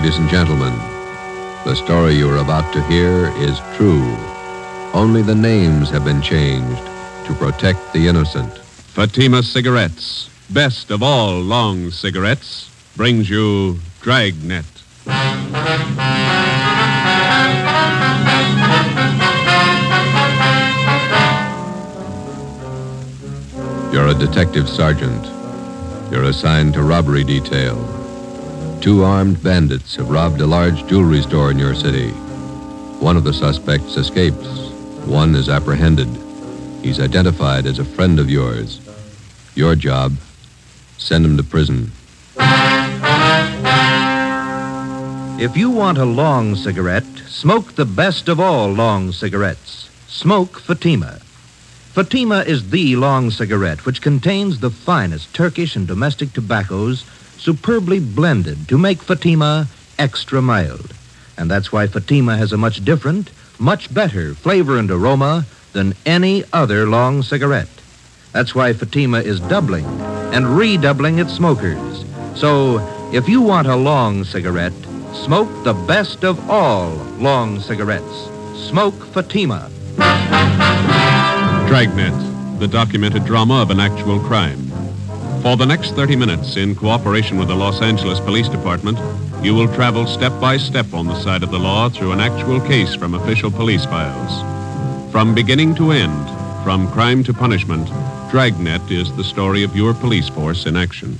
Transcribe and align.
Ladies 0.00 0.16
and 0.16 0.30
gentlemen, 0.30 0.72
the 1.66 1.74
story 1.74 2.14
you 2.14 2.26
are 2.30 2.38
about 2.38 2.72
to 2.72 2.82
hear 2.84 3.30
is 3.36 3.60
true. 3.76 4.16
Only 4.94 5.20
the 5.20 5.34
names 5.34 5.90
have 5.90 6.06
been 6.06 6.22
changed 6.22 6.82
to 7.26 7.34
protect 7.34 7.92
the 7.92 8.08
innocent. 8.08 8.56
Fatima 8.56 9.42
Cigarettes, 9.42 10.30
best 10.48 10.90
of 10.90 11.02
all 11.02 11.38
long 11.38 11.90
cigarettes, 11.90 12.70
brings 12.96 13.28
you 13.28 13.78
Dragnet. 14.00 14.64
You're 23.92 24.08
a 24.08 24.14
detective 24.14 24.66
sergeant. 24.66 25.26
You're 26.10 26.24
assigned 26.24 26.72
to 26.72 26.82
robbery 26.82 27.22
detail. 27.22 27.89
Two 28.80 29.04
armed 29.04 29.42
bandits 29.42 29.96
have 29.96 30.08
robbed 30.08 30.40
a 30.40 30.46
large 30.46 30.86
jewelry 30.86 31.20
store 31.20 31.50
in 31.50 31.58
your 31.58 31.74
city. 31.74 32.08
One 32.98 33.14
of 33.14 33.24
the 33.24 33.32
suspects 33.34 33.98
escapes. 33.98 34.70
One 35.04 35.34
is 35.34 35.50
apprehended. 35.50 36.08
He's 36.82 36.98
identified 36.98 37.66
as 37.66 37.78
a 37.78 37.84
friend 37.84 38.18
of 38.18 38.30
yours. 38.30 38.80
Your 39.54 39.74
job, 39.74 40.16
send 40.96 41.26
him 41.26 41.36
to 41.36 41.42
prison. 41.42 41.92
If 45.38 45.58
you 45.58 45.70
want 45.70 45.98
a 45.98 46.06
long 46.06 46.56
cigarette, 46.56 47.18
smoke 47.28 47.74
the 47.74 47.84
best 47.84 48.28
of 48.28 48.40
all 48.40 48.72
long 48.72 49.12
cigarettes. 49.12 49.90
Smoke 50.08 50.58
Fatima. 50.58 51.18
Fatima 51.92 52.44
is 52.46 52.70
the 52.70 52.96
long 52.96 53.30
cigarette 53.30 53.84
which 53.84 54.00
contains 54.00 54.60
the 54.60 54.70
finest 54.70 55.34
Turkish 55.34 55.76
and 55.76 55.86
domestic 55.86 56.32
tobaccos 56.32 57.04
superbly 57.40 57.98
blended 57.98 58.68
to 58.68 58.76
make 58.76 59.02
Fatima 59.02 59.66
extra 59.98 60.42
mild. 60.42 60.92
And 61.38 61.50
that's 61.50 61.72
why 61.72 61.86
Fatima 61.86 62.36
has 62.36 62.52
a 62.52 62.58
much 62.58 62.84
different, 62.84 63.30
much 63.58 63.92
better 63.92 64.34
flavor 64.34 64.78
and 64.78 64.90
aroma 64.90 65.46
than 65.72 65.94
any 66.04 66.44
other 66.52 66.86
long 66.86 67.22
cigarette. 67.22 67.68
That's 68.32 68.54
why 68.54 68.72
Fatima 68.74 69.20
is 69.20 69.40
doubling 69.40 69.86
and 70.32 70.56
redoubling 70.56 71.18
its 71.18 71.32
smokers. 71.32 72.04
So, 72.34 72.78
if 73.12 73.28
you 73.28 73.40
want 73.40 73.66
a 73.66 73.76
long 73.76 74.24
cigarette, 74.24 74.76
smoke 75.12 75.50
the 75.64 75.74
best 75.74 76.24
of 76.24 76.38
all 76.48 76.90
long 77.18 77.58
cigarettes. 77.60 78.28
Smoke 78.68 79.06
Fatima. 79.06 79.70
Dragnet, 81.66 82.58
the 82.60 82.68
documented 82.68 83.24
drama 83.24 83.62
of 83.62 83.70
an 83.70 83.80
actual 83.80 84.20
crime. 84.20 84.69
For 85.42 85.56
the 85.56 85.64
next 85.64 85.92
30 85.92 86.16
minutes, 86.16 86.56
in 86.58 86.74
cooperation 86.74 87.38
with 87.38 87.48
the 87.48 87.54
Los 87.54 87.80
Angeles 87.80 88.20
Police 88.20 88.46
Department, 88.46 88.98
you 89.42 89.54
will 89.54 89.68
travel 89.68 90.06
step 90.06 90.38
by 90.38 90.58
step 90.58 90.92
on 90.92 91.06
the 91.06 91.18
side 91.18 91.42
of 91.42 91.50
the 91.50 91.58
law 91.58 91.88
through 91.88 92.12
an 92.12 92.20
actual 92.20 92.60
case 92.60 92.94
from 92.94 93.14
official 93.14 93.50
police 93.50 93.86
files. 93.86 95.10
From 95.10 95.34
beginning 95.34 95.74
to 95.76 95.92
end, 95.92 96.28
from 96.62 96.92
crime 96.92 97.24
to 97.24 97.32
punishment, 97.32 97.88
Dragnet 98.30 98.90
is 98.90 99.16
the 99.16 99.24
story 99.24 99.62
of 99.64 99.74
your 99.74 99.94
police 99.94 100.28
force 100.28 100.66
in 100.66 100.76
action. 100.76 101.18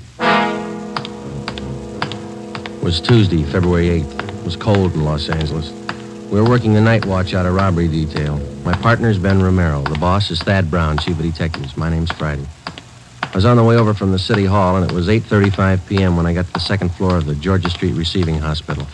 It 2.77 2.85
was 2.85 3.01
Tuesday, 3.01 3.43
February 3.45 4.03
8th. 4.03 4.39
It 4.39 4.45
was 4.45 4.55
cold 4.55 4.93
in 4.93 5.03
Los 5.03 5.31
Angeles. 5.31 5.73
We 6.31 6.39
were 6.39 6.49
working 6.49 6.75
the 6.75 6.83
night 6.83 7.07
watch 7.07 7.33
out 7.33 7.47
of 7.47 7.55
robbery 7.55 7.89
detail. 7.89 8.39
My 8.65 8.75
partner's 8.75 9.19
Ben 9.19 9.41
Romero. 9.43 9.83
The 9.83 9.99
boss 9.99 10.31
is 10.31 10.43
Thad 10.43 10.71
Brown, 10.71 10.99
chief 10.99 11.19
of 11.19 11.23
detectives. 11.23 11.75
My 11.79 11.89
name's 11.89 12.13
Friday. 12.13 12.47
I 13.31 13.37
was 13.37 13.45
on 13.45 13.57
the 13.57 13.63
way 13.63 13.77
over 13.77 13.95
from 13.95 14.11
the 14.11 14.19
city 14.19 14.45
hall, 14.45 14.77
and 14.77 14.91
it 14.91 14.93
was 14.93 15.07
8.35 15.07 15.87
p.m. 15.87 16.17
when 16.17 16.27
I 16.27 16.33
got 16.33 16.47
to 16.47 16.53
the 16.53 16.59
second 16.59 16.89
floor 16.91 17.17
of 17.17 17.27
the 17.27 17.37
Georgia 17.37 17.71
Street 17.71 17.93
Receiving 17.93 18.37
Hospital. 18.37 18.89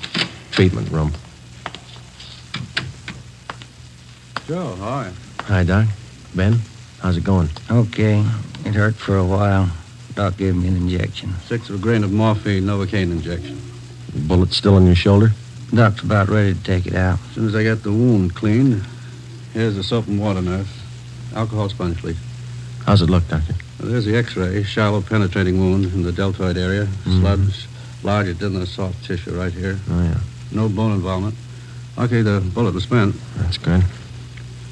Treatment 0.51 0.91
room. 0.91 1.13
Joe, 4.47 4.77
hi. 4.79 5.11
Hi, 5.45 5.65
Doc. 5.65 5.87
Ben, 6.35 6.61
how's 7.01 7.17
it 7.17 7.25
going? 7.25 7.49
Okay. 7.71 8.23
It 8.67 8.75
hurt 8.75 8.95
for 8.95 9.17
a 9.17 9.25
while. 9.25 9.71
Doc 10.15 10.37
gave 10.37 10.55
me 10.55 10.69
an 10.69 10.77
injection. 10.77 11.33
Six 11.47 11.71
of 11.71 11.77
a 11.77 11.79
grain 11.79 12.05
of 12.05 12.13
morphine, 12.13 12.65
Novocaine 12.65 13.11
injection. 13.11 13.59
Bullet 14.29 14.53
still 14.53 14.77
in 14.77 14.85
your 14.85 14.95
shoulder? 14.95 15.31
Doc's 15.73 16.03
about 16.03 16.29
ready 16.29 16.53
to 16.53 16.63
take 16.63 16.87
it 16.87 16.95
out. 16.95 17.19
As 17.31 17.35
soon 17.35 17.49
as 17.49 17.55
I 17.55 17.63
get 17.63 17.83
the 17.83 17.91
wound 17.91 18.35
cleaned, 18.35 18.85
here's 19.55 19.77
the 19.77 19.83
soap 19.83 20.09
and 20.09 20.21
water, 20.21 20.43
nurse. 20.43 20.69
Alcohol 21.35 21.71
sponge, 21.71 21.97
please. 21.99 22.19
How's 22.85 23.01
it 23.01 23.09
look, 23.09 23.27
Doctor? 23.29 23.55
Well, 23.79 23.91
there's 23.91 24.05
the 24.07 24.17
x-ray. 24.17 24.63
Shallow 24.65 25.01
penetrating 25.03 25.59
wound 25.59 25.87
in 25.87 26.03
the 26.03 26.13
deltoid 26.13 26.57
area. 26.57 26.87
Mhm. 27.05 27.21
Sludge 27.21 27.67
larger 28.03 28.33
than 28.35 28.55
the 28.55 28.67
soft 28.67 29.05
tissue 29.05 29.33
right 29.39 29.53
here. 29.53 29.79
Oh, 29.91 30.03
yeah. 30.03 30.19
No 30.53 30.69
bone 30.69 30.93
involvement. 30.93 31.35
Okay, 31.99 32.23
the 32.23 32.41
bullet 32.41 32.75
was 32.75 32.85
spent. 32.85 33.17
That's 33.39 33.59
good. 33.59 33.83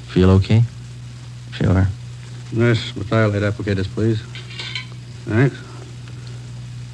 Feel 0.07 0.29
okay? 0.31 0.63
Sure. 1.51 1.87
Nurse, 2.51 2.91
merthiolate 2.93 3.41
applicators, 3.51 3.87
please. 3.87 4.19
Thanks. 5.27 5.55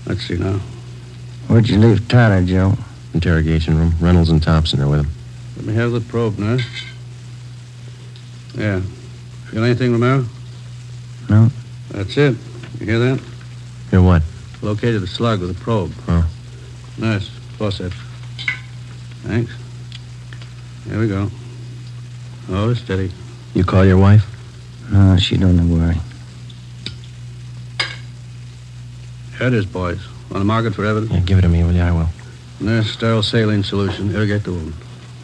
Let's 0.05 0.25
see 0.25 0.35
now. 0.37 0.59
Where'd 1.47 1.67
you 1.69 1.77
leave 1.77 2.07
Tyler, 2.07 2.43
Joe? 2.43 2.77
Interrogation 3.13 3.77
room. 3.77 3.93
Reynolds 3.99 4.29
and 4.29 4.41
Thompson 4.41 4.81
are 4.81 4.87
with 4.87 5.01
him. 5.01 5.11
Let 5.57 5.65
me 5.65 5.73
have 5.73 5.91
the 5.91 5.99
probe, 6.01 6.39
nurse. 6.39 6.63
Yeah. 8.55 8.79
Feel 9.51 9.63
anything, 9.63 9.91
Romero? 9.91 10.25
No. 11.29 11.51
That's 11.91 12.17
it. 12.17 12.35
You 12.79 12.85
hear 12.85 12.99
that? 12.99 13.21
Hear 13.89 14.01
what? 14.01 14.23
Located 14.61 15.01
the 15.01 15.07
slug 15.07 15.41
with 15.41 15.51
a 15.51 15.59
probe. 15.61 15.91
Oh. 16.07 16.29
Nice. 16.97 17.27
Forceps. 17.57 17.95
Thanks. 19.23 19.51
Here 20.87 20.99
we 20.99 21.07
go. 21.07 21.29
Oh, 22.49 22.73
steady. 22.73 23.11
You 23.53 23.63
call 23.63 23.85
your 23.85 23.97
wife? 23.97 24.25
No, 24.91 25.17
she 25.17 25.37
don't 25.37 25.69
worry. 25.69 25.97
Here 29.37 29.47
it 29.47 29.53
is, 29.53 29.65
boys. 29.65 29.99
On 30.31 30.39
the 30.39 30.45
market 30.45 30.73
for 30.73 30.85
evidence. 30.85 31.11
Yeah, 31.11 31.19
give 31.19 31.37
it 31.39 31.41
to 31.41 31.49
me, 31.49 31.63
will 31.63 31.73
you? 31.73 31.81
I 31.81 31.91
will. 31.91 32.09
Nurse, 32.59 32.91
sterile 32.91 33.23
saline 33.23 33.63
solution. 33.63 34.11
Irrigate 34.15 34.43
the 34.43 34.51
wound. 34.51 34.73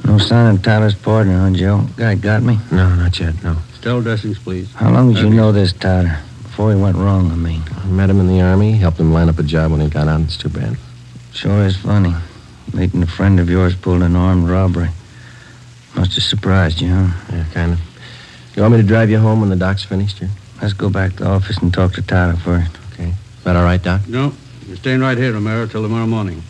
No 0.05 0.17
sign 0.17 0.55
of 0.55 0.61
Tyler's 0.61 0.95
partner, 0.95 1.39
huh, 1.39 1.51
Joe? 1.51 1.88
Guy 1.95 2.16
got 2.16 2.44
me. 2.44 2.59
No, 2.72 2.95
not 2.95 3.19
yet, 3.19 3.41
no. 3.44 3.57
Sterile 3.73 4.01
dressings, 4.01 4.39
please. 4.39 4.72
How 4.73 4.91
long 4.91 5.13
did 5.13 5.23
you 5.23 5.29
know 5.29 5.51
this 5.51 5.73
Tyler? 5.73 6.19
Before 6.57 6.73
he 6.73 6.81
went 6.81 6.97
wrong, 6.97 7.31
I 7.31 7.35
mean. 7.35 7.62
I 7.84 7.85
met 7.85 8.09
him 8.09 8.19
in 8.19 8.25
the 8.25 8.41
Army, 8.41 8.72
helped 8.72 9.00
him 9.00 9.13
line 9.13 9.29
up 9.29 9.38
a 9.38 9.44
job 9.44 9.69
when 9.69 9.79
he 9.79 9.90
got 9.90 10.07
out. 10.07 10.22
It's 10.22 10.35
too 10.35 10.50
bad. 10.50 10.75
Sure 11.31 11.63
is 11.63 11.78
funny. 11.78 12.16
Meeting 12.73 13.03
a 13.03 13.06
friend 13.06 13.40
of 13.40 13.47
yours 13.47 13.75
pulled 13.75 14.01
an 14.01 14.16
armed 14.16 14.50
robbery. 14.50 14.90
Must 15.96 16.16
have 16.16 16.23
surprised 16.23 16.81
you, 16.81 16.91
huh? 16.91 17.13
Yeah, 17.31 17.46
kind 17.53 17.73
of. 17.73 17.79
You 18.56 18.63
want 18.63 18.73
me 18.73 18.81
to 18.81 18.88
drive 18.88 19.12
you 19.12 19.19
home 19.19 19.40
when 19.40 19.51
the 19.51 19.56
doc's 19.56 19.84
finished 19.84 20.17
here? 20.17 20.31
Let's 20.59 20.73
go 20.73 20.90
back 20.90 21.12
to 21.17 21.25
the 21.25 21.29
office 21.29 21.59
and 21.59 21.72
talk 21.72 21.94
to 21.94 22.01
Tyler 22.01 22.38
first. 22.38 22.75
Okay. 22.94 23.09
Is 23.09 23.44
that 23.44 23.56
all 23.56 23.63
right, 23.63 23.84
Doc? 23.84 24.07
No, 24.07 24.34
you're 24.66 24.78
staying 24.78 25.01
right 25.01 25.16
here, 25.16 25.34
Romero, 25.34 25.67
till 25.67 25.84
tomorrow 25.84 26.07
morning. 26.07 26.41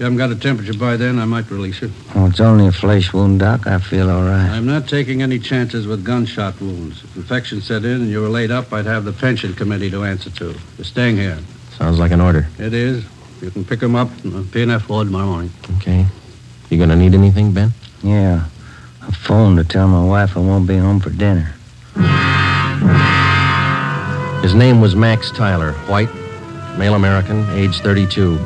If 0.00 0.04
you 0.04 0.12
haven't 0.12 0.30
got 0.30 0.30
a 0.30 0.40
temperature 0.40 0.72
by 0.78 0.96
then, 0.96 1.18
I 1.18 1.26
might 1.26 1.50
release 1.50 1.82
you. 1.82 1.92
Oh, 2.14 2.24
it's 2.24 2.40
only 2.40 2.66
a 2.66 2.72
flesh 2.72 3.12
wound, 3.12 3.40
Doc. 3.40 3.66
I 3.66 3.78
feel 3.78 4.08
all 4.08 4.22
right. 4.22 4.48
I'm 4.48 4.64
not 4.64 4.88
taking 4.88 5.20
any 5.20 5.38
chances 5.38 5.86
with 5.86 6.02
gunshot 6.02 6.58
wounds. 6.58 7.04
If 7.04 7.16
infection 7.16 7.60
set 7.60 7.84
in 7.84 8.00
and 8.00 8.08
you 8.08 8.22
were 8.22 8.30
laid 8.30 8.50
up, 8.50 8.72
I'd 8.72 8.86
have 8.86 9.04
the 9.04 9.12
pension 9.12 9.52
committee 9.52 9.90
to 9.90 10.02
answer 10.04 10.30
to. 10.30 10.54
You're 10.78 10.84
staying 10.86 11.18
here. 11.18 11.36
Sounds 11.76 11.98
like 11.98 12.12
an 12.12 12.22
order. 12.22 12.48
It 12.58 12.72
is. 12.72 13.04
You 13.42 13.50
can 13.50 13.62
pick 13.62 13.82
'em 13.82 13.94
up 13.94 14.08
in 14.24 14.32
the 14.32 14.40
P&F 14.40 14.88
ward 14.88 15.08
tomorrow 15.08 15.26
morning. 15.26 15.50
Okay. 15.76 16.06
You 16.70 16.78
gonna 16.78 16.96
need 16.96 17.12
anything, 17.14 17.52
Ben? 17.52 17.74
Yeah. 18.02 18.44
A 19.06 19.12
phone 19.12 19.54
to 19.56 19.64
tell 19.64 19.86
my 19.86 20.02
wife 20.02 20.34
I 20.34 20.40
won't 20.40 20.66
be 20.66 20.78
home 20.78 21.00
for 21.00 21.10
dinner. 21.10 21.52
His 24.40 24.54
name 24.54 24.80
was 24.80 24.96
Max 24.96 25.30
Tyler, 25.30 25.72
white, 25.88 26.08
male 26.78 26.94
American, 26.94 27.46
age 27.50 27.80
32. 27.80 28.38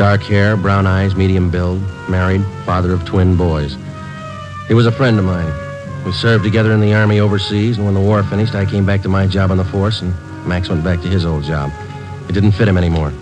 Dark 0.00 0.22
hair, 0.22 0.56
brown 0.56 0.86
eyes, 0.86 1.14
medium 1.14 1.50
build, 1.50 1.78
married, 2.08 2.42
father 2.64 2.94
of 2.94 3.04
twin 3.04 3.36
boys. 3.36 3.76
He 4.66 4.72
was 4.72 4.86
a 4.86 4.92
friend 4.92 5.18
of 5.18 5.26
mine. 5.26 5.52
We 6.06 6.12
served 6.12 6.42
together 6.42 6.72
in 6.72 6.80
the 6.80 6.94
Army 6.94 7.20
overseas, 7.20 7.76
and 7.76 7.84
when 7.84 7.92
the 7.92 8.00
war 8.00 8.22
finished, 8.22 8.54
I 8.54 8.64
came 8.64 8.86
back 8.86 9.02
to 9.02 9.10
my 9.10 9.26
job 9.26 9.50
on 9.50 9.58
the 9.58 9.64
force, 9.64 10.00
and 10.00 10.14
Max 10.46 10.70
went 10.70 10.82
back 10.82 11.02
to 11.02 11.08
his 11.08 11.26
old 11.26 11.44
job. 11.44 11.70
It 12.30 12.32
didn't 12.32 12.52
fit 12.52 12.66
him 12.66 12.78
anymore. 12.78 13.12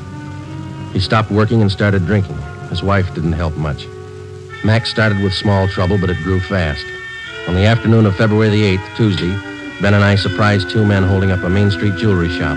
He 0.92 1.00
stopped 1.00 1.32
working 1.32 1.62
and 1.62 1.72
started 1.72 2.06
drinking. 2.06 2.38
His 2.70 2.80
wife 2.80 3.12
didn't 3.12 3.32
help 3.32 3.56
much. 3.56 3.88
Max 4.62 4.88
started 4.88 5.20
with 5.20 5.34
small 5.34 5.66
trouble, 5.66 5.98
but 5.98 6.10
it 6.10 6.18
grew 6.18 6.38
fast. 6.38 6.86
On 7.48 7.56
the 7.56 7.66
afternoon 7.66 8.06
of 8.06 8.14
February 8.14 8.50
the 8.50 8.78
8th, 8.78 8.96
Tuesday, 8.96 9.34
Ben 9.82 9.94
and 9.94 10.04
I 10.04 10.14
surprised 10.14 10.70
two 10.70 10.86
men 10.86 11.02
holding 11.02 11.32
up 11.32 11.42
a 11.42 11.50
Main 11.50 11.72
Street 11.72 11.96
jewelry 11.96 12.28
shop. 12.38 12.56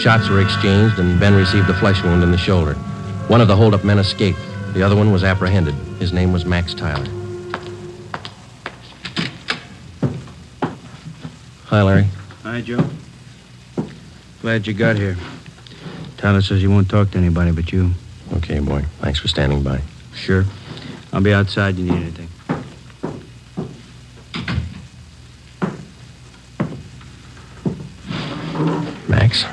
Shots 0.00 0.28
were 0.28 0.40
exchanged, 0.40 0.98
and 0.98 1.20
Ben 1.20 1.36
received 1.36 1.70
a 1.70 1.78
flesh 1.78 2.02
wound 2.02 2.24
in 2.24 2.32
the 2.32 2.36
shoulder. 2.36 2.76
One 3.32 3.40
of 3.40 3.48
the 3.48 3.56
holdup 3.56 3.82
men 3.82 3.98
escaped. 3.98 4.38
The 4.74 4.82
other 4.82 4.94
one 4.94 5.10
was 5.10 5.24
apprehended. 5.24 5.72
His 5.98 6.12
name 6.12 6.34
was 6.34 6.44
Max 6.44 6.74
Tyler. 6.74 7.06
Hi, 11.64 11.82
Larry. 11.82 12.08
Hi, 12.42 12.60
Joe. 12.60 12.84
Glad 14.42 14.66
you 14.66 14.74
got 14.74 14.96
here. 14.96 15.16
Tyler 16.18 16.42
says 16.42 16.60
he 16.60 16.66
won't 16.66 16.90
talk 16.90 17.12
to 17.12 17.16
anybody 17.16 17.52
but 17.52 17.72
you. 17.72 17.92
Okay, 18.34 18.58
boy. 18.58 18.84
Thanks 19.00 19.18
for 19.18 19.28
standing 19.28 19.62
by. 19.62 19.80
Sure. 20.14 20.44
I'll 21.10 21.22
be 21.22 21.32
outside. 21.32 21.78
if 21.78 21.78
You 21.78 21.84
need 21.86 22.02
anything? 22.02 22.28
Max, 29.08 29.46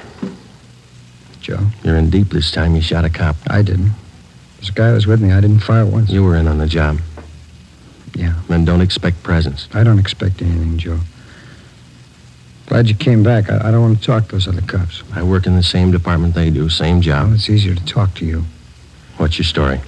Joe, 1.40 1.66
you're 1.86 1.96
in 2.14 2.24
deep 2.24 2.32
this 2.32 2.52
time. 2.52 2.76
You 2.76 2.82
shot 2.82 3.06
a 3.06 3.10
cop. 3.10 3.36
I 3.48 3.62
didn't. 3.62 3.92
This 4.60 4.70
guy 4.72 4.90
that 4.90 4.94
was 4.96 5.08
with 5.08 5.22
me. 5.22 5.32
I 5.32 5.40
didn't 5.42 5.60
fire 5.60 5.86
once. 5.86 6.10
You 6.10 6.24
were 6.24 6.36
in 6.36 6.48
on 6.48 6.58
the 6.58 6.68
job. 6.68 7.00
Yeah. 8.16 8.34
Then 8.48 8.66
don't 8.66 8.82
expect 8.82 9.22
presents. 9.24 9.68
I 9.74 9.84
don't 9.84 10.00
expect 10.00 10.42
anything, 10.42 10.78
Joe. 10.78 11.00
Glad 12.68 12.88
you 12.90 12.96
came 12.96 13.24
back. 13.24 13.50
I, 13.50 13.68
I 13.70 13.72
don't 13.72 13.82
want 13.82 14.00
to 14.00 14.04
talk 14.04 14.26
to 14.26 14.32
those 14.34 14.48
other 14.48 14.62
cops. 14.62 15.04
I 15.14 15.24
work 15.24 15.46
in 15.46 15.56
the 15.56 15.64
same 15.64 15.92
department 15.92 16.34
they 16.36 16.50
do, 16.50 16.70
same 16.70 16.96
Well, 16.98 17.02
job. 17.02 17.34
it's 17.34 17.50
easier 17.50 17.76
to 17.76 17.86
talk 17.86 18.14
to 18.16 18.26
you. 18.26 18.44
What's 19.18 19.38
your 19.38 19.46
story? 19.46 19.82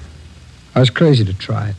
I 0.76 0.80
was 0.80 0.90
crazy 0.90 1.26
to 1.26 1.34
try 1.34 1.70
it. 1.70 1.76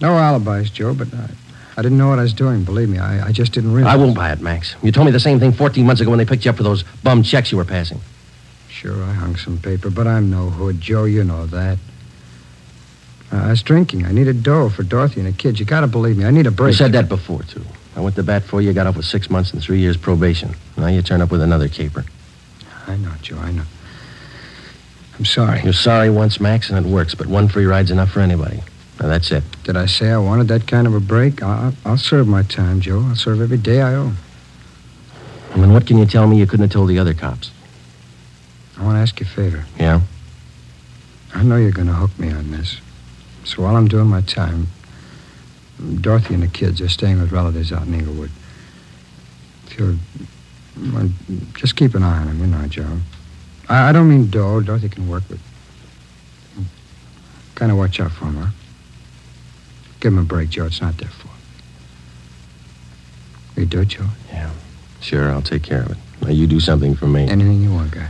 No 0.00 0.16
alibis, 0.16 0.70
Joe, 0.70 0.94
but 0.94 1.12
I, 1.14 1.30
I 1.76 1.82
didn't 1.82 1.96
know 1.98 2.08
what 2.08 2.18
I 2.18 2.22
was 2.22 2.34
doing. 2.34 2.64
Believe 2.64 2.88
me, 2.88 2.98
I, 2.98 3.28
I 3.28 3.32
just 3.32 3.52
didn't 3.52 3.72
realize. 3.72 3.94
I 3.94 3.96
won't 3.96 4.14
buy 4.14 4.32
it, 4.32 4.40
Max. 4.40 4.74
You 4.82 4.92
told 4.92 5.06
me 5.06 5.12
the 5.12 5.20
same 5.20 5.40
thing 5.40 5.52
14 5.52 5.86
months 5.86 6.00
ago 6.00 6.10
when 6.10 6.18
they 6.18 6.24
picked 6.26 6.44
you 6.44 6.50
up 6.50 6.56
for 6.56 6.62
those 6.64 6.82
bum 7.02 7.22
checks 7.22 7.50
you 7.50 7.58
were 7.58 7.64
passing. 7.64 8.00
Sure, 8.84 9.02
I 9.02 9.12
hung 9.14 9.34
some 9.36 9.56
paper, 9.56 9.88
but 9.88 10.06
I'm 10.06 10.28
no 10.28 10.50
hood, 10.50 10.78
Joe. 10.78 11.04
You 11.04 11.24
know 11.24 11.46
that. 11.46 11.78
Uh, 13.32 13.36
I 13.38 13.48
was 13.48 13.62
drinking. 13.62 14.04
I 14.04 14.12
needed 14.12 14.42
dough 14.42 14.68
for 14.68 14.82
Dorothy 14.82 15.20
and 15.20 15.26
the 15.26 15.32
kids. 15.32 15.58
You 15.58 15.64
gotta 15.64 15.86
believe 15.86 16.18
me. 16.18 16.26
I 16.26 16.30
need 16.30 16.46
a 16.46 16.50
break. 16.50 16.72
You 16.72 16.76
said 16.76 16.92
that 16.92 17.08
before, 17.08 17.44
too. 17.44 17.64
I 17.96 18.02
went 18.02 18.14
to 18.16 18.22
bat 18.22 18.42
for 18.42 18.60
you, 18.60 18.74
got 18.74 18.86
off 18.86 18.96
with 18.98 19.06
six 19.06 19.30
months 19.30 19.54
and 19.54 19.62
three 19.62 19.78
years 19.78 19.96
probation. 19.96 20.54
Now 20.76 20.88
you 20.88 21.00
turn 21.00 21.22
up 21.22 21.30
with 21.30 21.40
another 21.40 21.66
caper. 21.66 22.04
I 22.86 22.96
know, 22.98 23.10
Joe. 23.22 23.38
I 23.38 23.52
know. 23.52 23.62
I'm 25.18 25.24
sorry. 25.24 25.62
You're 25.62 25.72
sorry 25.72 26.10
once, 26.10 26.38
Max, 26.38 26.68
and 26.68 26.84
it 26.84 26.86
works, 26.86 27.14
but 27.14 27.26
one 27.26 27.48
free 27.48 27.64
ride's 27.64 27.90
enough 27.90 28.10
for 28.10 28.20
anybody. 28.20 28.60
Now 29.00 29.06
that's 29.08 29.32
it. 29.32 29.44
Did 29.62 29.78
I 29.78 29.86
say 29.86 30.10
I 30.10 30.18
wanted 30.18 30.48
that 30.48 30.66
kind 30.66 30.86
of 30.86 30.92
a 30.94 31.00
break? 31.00 31.42
I, 31.42 31.46
I- 31.84 31.88
I'll 31.88 31.96
serve 31.96 32.28
my 32.28 32.42
time, 32.42 32.80
Joe. 32.82 33.00
I'll 33.08 33.16
serve 33.16 33.40
every 33.40 33.56
day 33.56 33.80
I 33.80 33.94
owe. 33.94 34.12
And 35.54 35.62
then 35.62 35.72
what 35.72 35.86
can 35.86 35.96
you 35.96 36.04
tell 36.04 36.26
me 36.26 36.36
you 36.38 36.46
couldn't 36.46 36.64
have 36.64 36.72
told 36.72 36.90
the 36.90 36.98
other 36.98 37.14
cops? 37.14 37.50
I 38.78 38.84
want 38.84 38.96
to 38.96 39.00
ask 39.00 39.18
you 39.20 39.26
a 39.26 39.28
favor. 39.28 39.64
Yeah? 39.78 40.00
I 41.34 41.42
know 41.42 41.56
you're 41.56 41.72
going 41.72 41.86
to 41.88 41.92
hook 41.94 42.18
me 42.18 42.32
on 42.32 42.50
this. 42.50 42.80
So 43.44 43.62
while 43.62 43.76
I'm 43.76 43.88
doing 43.88 44.06
my 44.06 44.20
time, 44.22 44.68
Dorothy 46.00 46.34
and 46.34 46.42
the 46.42 46.48
kids 46.48 46.80
are 46.80 46.88
staying 46.88 47.20
with 47.20 47.32
relatives 47.32 47.72
out 47.72 47.86
in 47.86 47.94
Inglewood. 47.94 48.30
If 49.66 49.78
you'll, 49.78 49.96
well, 50.92 51.10
just 51.54 51.76
keep 51.76 51.94
an 51.94 52.02
eye 52.02 52.18
on 52.18 52.26
them, 52.26 52.40
you 52.40 52.46
know, 52.46 52.66
Joe. 52.68 52.98
I, 53.68 53.88
I 53.90 53.92
don't 53.92 54.08
mean 54.08 54.30
dough. 54.30 54.60
Dorothy 54.60 54.88
can 54.88 55.08
work 55.08 55.24
with. 55.28 55.40
Kind 57.54 57.70
of 57.70 57.78
watch 57.78 58.00
out 58.00 58.12
for 58.12 58.24
them, 58.26 58.36
huh? 58.36 58.50
Give 60.00 60.12
them 60.12 60.22
a 60.22 60.24
break, 60.24 60.50
Joe. 60.50 60.66
It's 60.66 60.80
not 60.80 60.96
their 60.98 61.08
fault. 61.08 61.34
You 63.56 63.66
do 63.66 63.80
it, 63.80 63.88
Joe? 63.88 64.06
Yeah. 64.28 64.50
Sure, 65.00 65.30
I'll 65.30 65.42
take 65.42 65.62
care 65.62 65.82
of 65.82 65.92
it. 65.92 65.98
Now 66.22 66.30
you 66.30 66.46
do 66.46 66.60
something 66.60 66.94
for 66.94 67.06
me. 67.06 67.28
Anything 67.28 67.62
you 67.62 67.72
want, 67.72 67.92
guy. 67.92 68.08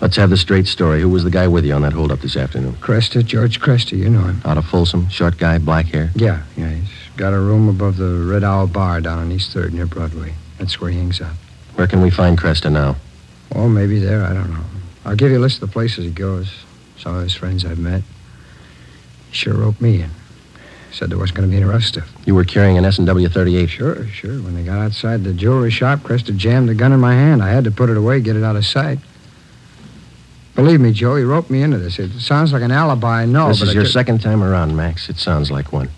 Let's 0.00 0.16
have 0.16 0.28
the 0.28 0.36
straight 0.36 0.66
story. 0.66 1.00
Who 1.00 1.08
was 1.08 1.24
the 1.24 1.30
guy 1.30 1.48
with 1.48 1.64
you 1.64 1.72
on 1.72 1.82
that 1.82 1.94
holdup 1.94 2.20
this 2.20 2.36
afternoon? 2.36 2.74
Cresta, 2.74 3.24
George 3.24 3.60
Cresta, 3.60 3.96
you 3.96 4.10
know 4.10 4.24
him. 4.24 4.42
Out 4.44 4.58
of 4.58 4.66
Folsom, 4.66 5.08
short 5.08 5.38
guy, 5.38 5.56
black 5.58 5.86
hair. 5.86 6.10
Yeah, 6.14 6.42
yeah. 6.56 6.68
He's 6.68 6.90
got 7.16 7.32
a 7.32 7.38
room 7.38 7.68
above 7.68 7.96
the 7.96 8.26
Red 8.30 8.44
Owl 8.44 8.66
Bar 8.66 9.00
down 9.00 9.18
on 9.18 9.32
East 9.32 9.56
3rd 9.56 9.72
near 9.72 9.86
Broadway. 9.86 10.34
That's 10.58 10.80
where 10.80 10.90
he 10.90 10.98
hangs 10.98 11.20
out. 11.20 11.34
Where 11.76 11.86
can 11.86 12.02
we 12.02 12.10
find 12.10 12.38
Cresta 12.38 12.70
now? 12.70 12.96
Oh, 13.54 13.68
maybe 13.68 13.98
there. 13.98 14.22
I 14.24 14.34
don't 14.34 14.52
know. 14.52 14.64
I'll 15.06 15.16
give 15.16 15.30
you 15.30 15.38
a 15.38 15.40
list 15.40 15.62
of 15.62 15.68
the 15.68 15.72
places 15.72 16.04
he 16.04 16.10
goes. 16.10 16.52
Some 16.98 17.14
of 17.14 17.22
his 17.22 17.34
friends 17.34 17.64
I've 17.64 17.78
met. 17.78 18.02
He 19.30 19.34
sure 19.34 19.54
roped 19.54 19.80
me 19.80 20.02
in. 20.02 20.10
Said 20.92 21.10
there 21.10 21.18
wasn't 21.18 21.38
going 21.38 21.48
to 21.48 21.50
be 21.50 21.56
any 21.56 21.66
rough 21.66 21.82
stuff. 21.82 22.10
You 22.26 22.34
were 22.34 22.44
carrying 22.44 22.78
an 22.78 22.84
S&W 22.84 23.28
38. 23.28 23.66
Sure, 23.68 24.06
sure. 24.08 24.42
When 24.42 24.54
they 24.54 24.62
got 24.62 24.78
outside 24.78 25.24
the 25.24 25.32
jewelry 25.32 25.70
shop, 25.70 26.00
Cresta 26.00 26.36
jammed 26.36 26.68
the 26.68 26.74
gun 26.74 26.92
in 26.92 27.00
my 27.00 27.14
hand. 27.14 27.42
I 27.42 27.50
had 27.50 27.64
to 27.64 27.70
put 27.70 27.88
it 27.88 27.96
away, 27.96 28.20
get 28.20 28.36
it 28.36 28.42
out 28.42 28.56
of 28.56 28.66
sight. 28.66 28.98
Believe 30.56 30.80
me, 30.80 30.90
Joe, 30.92 31.16
he 31.16 31.22
roped 31.22 31.50
me 31.50 31.62
into 31.62 31.76
this. 31.78 31.98
It 31.98 32.18
sounds 32.18 32.52
like 32.52 32.62
an 32.62 32.72
alibi, 32.72 33.22
I 33.22 33.26
know, 33.26 33.48
this 33.48 33.60
but 33.60 33.68
is 33.68 33.74
your 33.74 33.84
ju- 33.84 33.90
second 33.90 34.20
time 34.22 34.42
around, 34.42 34.74
Max. 34.74 35.08
It 35.10 35.18
sounds 35.18 35.50
like 35.50 35.70
one. 35.72 35.90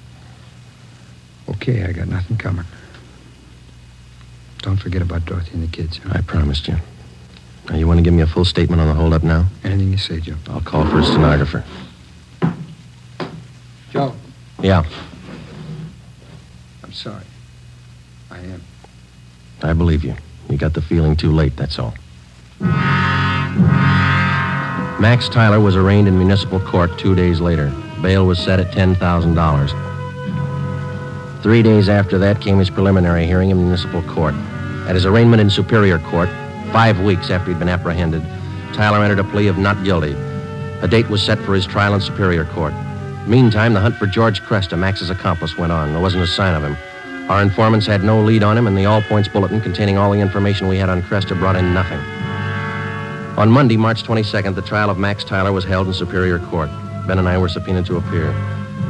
Okay, 1.48 1.84
I 1.84 1.92
got 1.92 2.08
nothing 2.08 2.36
coming. 2.36 2.64
Don't 4.62 4.76
forget 4.76 5.00
about 5.00 5.24
Dorothy 5.24 5.52
and 5.54 5.62
the 5.62 5.68
kids. 5.70 5.98
huh? 5.98 6.10
I 6.14 6.20
promised 6.22 6.66
you. 6.68 6.76
Now, 7.70 7.76
you 7.76 7.86
want 7.86 7.98
to 7.98 8.02
give 8.02 8.12
me 8.12 8.22
a 8.22 8.26
full 8.26 8.44
statement 8.44 8.80
on 8.80 8.88
the 8.88 8.94
holdup 8.94 9.22
now? 9.22 9.46
Anything 9.62 9.92
you 9.92 9.96
say, 9.98 10.18
Joe. 10.20 10.34
I'll 10.48 10.60
call 10.60 10.84
for 10.86 10.98
a 10.98 11.04
stenographer. 11.04 11.64
Joe, 13.92 14.14
Yeah, 14.60 14.82
I'm 16.82 16.92
sorry. 16.92 17.24
I 18.30 18.38
am. 18.40 18.62
I 19.62 19.72
believe 19.72 20.02
you. 20.04 20.16
You 20.50 20.58
got 20.58 20.74
the 20.74 20.82
feeling 20.82 21.14
too 21.16 21.30
late, 21.30 21.56
that's 21.56 21.78
all. 21.78 21.94
Max 25.00 25.28
Tyler 25.28 25.60
was 25.60 25.76
arraigned 25.76 26.08
in 26.08 26.18
municipal 26.18 26.58
court 26.58 26.98
two 26.98 27.14
days 27.14 27.40
later. 27.40 27.72
Bail 28.02 28.26
was 28.26 28.36
set 28.36 28.58
at 28.58 28.72
$10,000. 28.72 31.40
Three 31.40 31.62
days 31.62 31.88
after 31.88 32.18
that 32.18 32.40
came 32.40 32.58
his 32.58 32.68
preliminary 32.68 33.24
hearing 33.24 33.50
in 33.50 33.58
municipal 33.58 34.02
court. 34.02 34.34
At 34.88 34.96
his 34.96 35.06
arraignment 35.06 35.40
in 35.40 35.50
Superior 35.50 36.00
Court, 36.00 36.28
five 36.72 37.00
weeks 37.00 37.30
after 37.30 37.52
he'd 37.52 37.60
been 37.60 37.68
apprehended, 37.68 38.24
Tyler 38.74 39.04
entered 39.04 39.20
a 39.20 39.24
plea 39.24 39.46
of 39.46 39.56
not 39.56 39.84
guilty. 39.84 40.16
A 40.82 40.88
date 40.88 41.08
was 41.08 41.22
set 41.22 41.38
for 41.38 41.54
his 41.54 41.64
trial 41.64 41.94
in 41.94 42.00
Superior 42.00 42.44
Court. 42.46 42.74
Meantime, 43.28 43.74
the 43.74 43.80
hunt 43.80 43.94
for 43.94 44.08
George 44.08 44.42
Cresta, 44.42 44.76
Max's 44.76 45.10
accomplice, 45.10 45.56
went 45.56 45.70
on. 45.70 45.92
There 45.92 46.02
wasn't 46.02 46.24
a 46.24 46.26
sign 46.26 46.56
of 46.56 46.64
him. 46.64 46.76
Our 47.30 47.40
informants 47.40 47.86
had 47.86 48.02
no 48.02 48.20
lead 48.20 48.42
on 48.42 48.58
him, 48.58 48.66
and 48.66 48.76
the 48.76 48.86
All 48.86 49.02
Points 49.02 49.28
Bulletin 49.28 49.60
containing 49.60 49.96
all 49.96 50.10
the 50.10 50.18
information 50.18 50.66
we 50.66 50.78
had 50.78 50.88
on 50.88 51.02
Cresta 51.02 51.38
brought 51.38 51.54
in 51.54 51.72
nothing. 51.72 52.00
On 53.38 53.48
Monday, 53.48 53.76
March 53.76 54.02
22nd, 54.02 54.56
the 54.56 54.62
trial 54.62 54.90
of 54.90 54.98
Max 54.98 55.22
Tyler 55.22 55.52
was 55.52 55.64
held 55.64 55.86
in 55.86 55.94
Superior 55.94 56.40
Court. 56.40 56.68
Ben 57.06 57.20
and 57.20 57.28
I 57.28 57.38
were 57.38 57.48
subpoenaed 57.48 57.86
to 57.86 57.96
appear. 57.96 58.32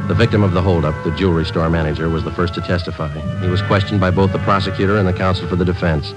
The 0.07 0.15
victim 0.15 0.41
of 0.41 0.53
the 0.53 0.61
holdup, 0.63 1.03
the 1.03 1.11
jewelry 1.11 1.45
store 1.45 1.69
manager, 1.69 2.09
was 2.09 2.23
the 2.23 2.31
first 2.31 2.55
to 2.55 2.61
testify. 2.61 3.09
He 3.41 3.47
was 3.47 3.61
questioned 3.61 3.99
by 4.01 4.09
both 4.09 4.31
the 4.31 4.39
prosecutor 4.39 4.97
and 4.97 5.07
the 5.07 5.13
counsel 5.13 5.47
for 5.47 5.55
the 5.55 5.63
defense. 5.63 6.15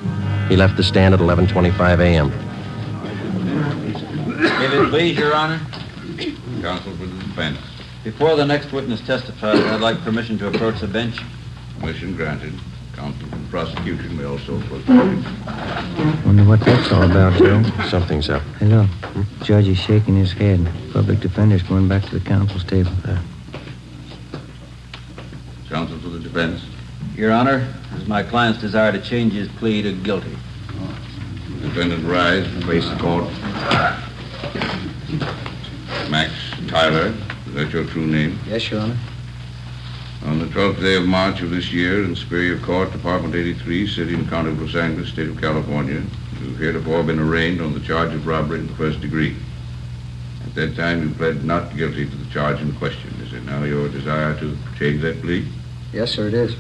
He 0.49 0.57
left 0.57 0.79
the 0.79 0.83
stand 0.83 1.13
at 1.13 1.21
11:25 1.21 2.01
a.m. 2.01 2.33
If 4.41 4.73
it 4.73 4.89
please, 4.89 5.19
Your 5.19 5.35
Honor, 5.35 5.61
Counsel 6.63 6.97
for 6.97 7.05
the 7.05 7.25
defense. 7.25 7.59
before 8.03 8.35
the 8.37 8.47
next 8.47 8.73
witness 8.73 9.03
testifies, 9.03 9.61
I'd 9.61 9.83
like 9.83 10.01
permission 10.05 10.39
to 10.39 10.49
approach 10.49 10.81
the 10.81 10.89
bench. 10.89 11.21
Permission 11.81 12.17
granted. 12.17 12.55
Counsel 12.95 13.29
for 13.29 13.37
the 13.37 13.42
prosecution 13.53 14.17
may 14.17 14.25
also 14.25 14.57
approach. 14.57 14.87
Wonder 16.25 16.45
what 16.45 16.61
that's 16.61 16.91
all 16.91 17.03
about, 17.03 17.39
Joe. 17.39 17.63
Something's 17.91 18.31
up. 18.31 18.41
Hey, 18.59 18.65
look. 18.65 18.89
Judge 19.43 19.69
is 19.69 19.77
shaking 19.77 20.17
his 20.17 20.33
head. 20.33 20.67
Public 20.95 21.21
defender's 21.21 21.63
going 21.63 21.87
back 21.87 22.03
to 22.05 22.19
the 22.19 22.25
counsel's 22.27 22.65
table. 22.65 22.91
Uh. 23.05 23.21
Counsel 25.69 25.99
for 25.99 26.09
the 26.09 26.19
defense. 26.19 26.65
Your 27.15 27.31
Honor, 27.31 27.69
it 27.95 28.01
is 28.01 28.09
my 28.09 28.23
client's 28.23 28.59
desire 28.59 28.91
to 28.91 29.01
change 29.03 29.35
his 29.35 29.49
plea 29.49 29.83
to 29.83 29.93
guilty. 29.93 30.35
Defendant 31.61 32.07
rise 32.07 32.47
and 32.47 32.65
face 32.65 32.89
the 32.89 32.97
court. 32.97 33.31
Max 36.11 36.33
Tyler, 36.69 37.15
is 37.49 37.53
that 37.53 37.71
your 37.71 37.85
true 37.85 38.07
name? 38.07 38.39
Yes, 38.47 38.71
Your 38.71 38.81
Honor. 38.81 38.97
On 40.27 40.39
the 40.39 40.47
12th 40.47 40.81
day 40.81 40.95
of 40.95 41.05
March 41.05 41.43
of 41.43 41.51
this 41.51 41.73
year 41.73 42.05
in 42.05 42.15
Superior 42.15 42.57
Court, 42.61 42.93
Department 42.93 43.35
83, 43.35 43.89
City 43.89 44.15
and 44.15 44.29
County 44.29 44.51
of 44.51 44.63
Los 44.63 44.77
Angeles, 44.77 45.09
State 45.09 45.29
of 45.29 45.41
California, 45.41 46.01
you've 46.41 46.59
heretofore 46.59 47.03
been 47.03 47.19
arraigned 47.19 47.61
on 47.61 47.75
the 47.75 47.81
charge 47.81 48.15
of 48.15 48.25
robbery 48.25 48.61
in 48.61 48.69
the 48.69 48.75
first 48.75 49.01
degree. 49.01 49.37
At 50.47 50.55
that 50.55 50.77
time, 50.77 51.03
you 51.03 51.15
pled 51.15 51.45
not 51.45 51.77
guilty 51.77 52.09
to 52.09 52.17
the 52.17 52.31
charge 52.31 52.61
in 52.61 52.73
question. 52.77 53.13
Is 53.21 53.33
it 53.33 53.43
now 53.45 53.65
your 53.65 53.89
desire 53.89 54.39
to 54.39 54.57
change 54.79 55.03
that 55.03 55.21
plea? 55.23 55.45
Yes, 55.93 56.13
sir, 56.13 56.29
it 56.29 56.35
is. 56.35 56.55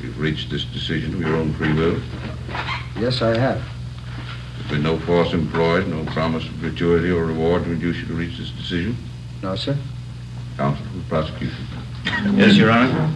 You've 0.00 0.18
reached 0.18 0.48
this 0.48 0.64
decision 0.64 1.12
of 1.14 1.20
your 1.20 1.36
own 1.36 1.52
free 1.52 1.74
will. 1.74 2.00
Yes, 2.98 3.20
I 3.20 3.36
have. 3.36 3.62
There's 4.56 4.70
been 4.70 4.82
no 4.82 4.98
force 5.00 5.34
employed, 5.34 5.86
no 5.86 6.04
promise 6.12 6.46
of 6.46 6.58
gratuity 6.60 7.10
or 7.10 7.26
reward 7.26 7.64
to 7.64 7.72
induce 7.72 7.98
you 7.98 8.06
to 8.06 8.14
reach 8.14 8.38
this 8.38 8.50
decision. 8.52 8.96
No, 9.42 9.54
sir. 9.54 9.76
Counsel 10.56 10.86
for 10.86 10.96
the 10.96 11.04
prosecution. 11.04 11.66
Yes, 12.04 12.56
Your 12.56 12.70
Honor. 12.70 13.12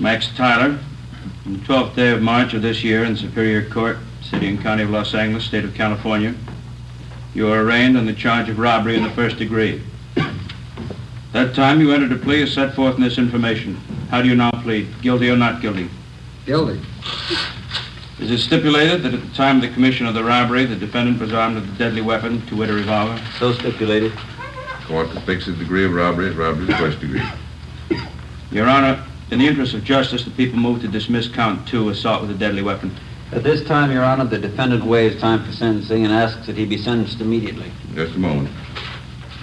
Max 0.00 0.28
Tyler, 0.34 0.78
on 1.46 1.52
the 1.52 1.58
12th 1.60 1.94
day 1.94 2.10
of 2.10 2.22
March 2.22 2.54
of 2.54 2.62
this 2.62 2.82
year 2.82 3.04
in 3.04 3.16
Superior 3.16 3.68
Court, 3.68 3.98
City 4.22 4.48
and 4.48 4.60
County 4.60 4.82
of 4.82 4.90
Los 4.90 5.14
Angeles, 5.14 5.44
State 5.44 5.64
of 5.64 5.74
California, 5.74 6.34
you 7.34 7.48
are 7.52 7.62
arraigned 7.62 7.96
on 7.96 8.06
the 8.06 8.14
charge 8.14 8.48
of 8.48 8.58
robbery 8.58 8.96
in 8.96 9.02
the 9.02 9.10
first 9.10 9.36
degree. 9.36 9.82
At 10.16 10.32
that 11.32 11.54
time 11.54 11.80
you 11.80 11.92
entered 11.92 12.12
a 12.12 12.16
plea 12.16 12.42
as 12.42 12.52
set 12.52 12.74
forth 12.74 12.96
in 12.96 13.02
this 13.02 13.18
information. 13.18 13.76
How 14.10 14.22
do 14.22 14.28
you 14.28 14.34
now 14.34 14.50
plead? 14.50 14.88
Guilty 15.02 15.30
or 15.30 15.36
not 15.36 15.60
guilty? 15.62 15.88
Guilty. 16.46 16.80
Is 18.18 18.30
it 18.30 18.38
stipulated 18.38 19.02
that 19.02 19.14
at 19.14 19.20
the 19.20 19.34
time 19.34 19.56
of 19.56 19.62
the 19.62 19.68
commission 19.68 20.06
of 20.06 20.14
the 20.14 20.24
robbery, 20.24 20.64
the 20.64 20.76
defendant 20.76 21.20
was 21.20 21.32
armed 21.32 21.54
with 21.56 21.72
a 21.72 21.78
deadly 21.78 22.02
weapon, 22.02 22.44
to 22.46 22.56
wit 22.56 22.68
a 22.68 22.72
revolver? 22.74 23.22
So 23.38 23.52
stipulated. 23.52 24.12
Court 24.90 25.10
to 25.12 25.20
fix 25.20 25.46
the 25.46 25.52
degree 25.52 25.84
of 25.84 25.92
robbery 25.92 26.28
as 26.28 26.34
robbery 26.34 26.68
of 26.68 26.78
first 26.78 26.98
degree. 26.98 27.22
Your 28.50 28.66
Honor, 28.66 29.06
in 29.30 29.38
the 29.38 29.46
interest 29.46 29.72
of 29.72 29.84
justice, 29.84 30.24
the 30.24 30.32
people 30.32 30.58
move 30.58 30.80
to 30.80 30.88
dismiss 30.88 31.28
count 31.28 31.68
two, 31.68 31.88
assault 31.90 32.22
with 32.22 32.32
a 32.32 32.34
deadly 32.34 32.62
weapon. 32.62 32.90
At 33.30 33.44
this 33.44 33.64
time, 33.64 33.92
Your 33.92 34.02
Honor, 34.02 34.24
the 34.24 34.38
defendant 34.38 34.84
waives 34.84 35.20
time 35.20 35.44
for 35.44 35.52
sentencing 35.52 36.04
and 36.04 36.12
asks 36.12 36.44
that 36.46 36.56
he 36.56 36.66
be 36.66 36.76
sentenced 36.76 37.20
immediately. 37.20 37.70
Just 37.94 38.16
a 38.16 38.18
moment. 38.18 38.50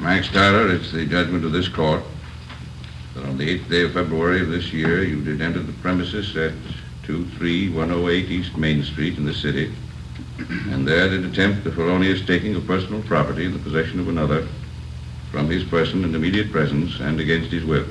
Max 0.00 0.28
Tyler, 0.28 0.72
it's 0.72 0.92
the 0.92 1.04
judgment 1.04 1.44
of 1.44 1.50
this 1.50 1.66
court 1.66 2.04
that 3.14 3.24
on 3.24 3.36
the 3.36 3.58
8th 3.58 3.68
day 3.68 3.82
of 3.82 3.94
February 3.94 4.42
of 4.42 4.48
this 4.48 4.72
year, 4.72 5.02
you 5.02 5.20
did 5.24 5.42
enter 5.42 5.58
the 5.58 5.72
premises 5.74 6.36
at 6.36 6.52
23108 7.02 8.30
East 8.30 8.56
Main 8.56 8.84
Street 8.84 9.18
in 9.18 9.24
the 9.24 9.34
city, 9.34 9.74
and 10.70 10.86
there 10.86 11.08
did 11.08 11.24
attempt 11.24 11.64
the 11.64 11.72
felonious 11.72 12.24
taking 12.24 12.54
of 12.54 12.66
personal 12.66 13.02
property 13.02 13.44
in 13.44 13.52
the 13.52 13.58
possession 13.58 14.00
of 14.00 14.08
another 14.08 14.46
from 15.30 15.48
his 15.48 15.64
person 15.64 16.04
and 16.04 16.14
immediate 16.14 16.52
presence 16.52 17.00
and 17.00 17.18
against 17.18 17.50
his 17.50 17.64
will. 17.64 17.86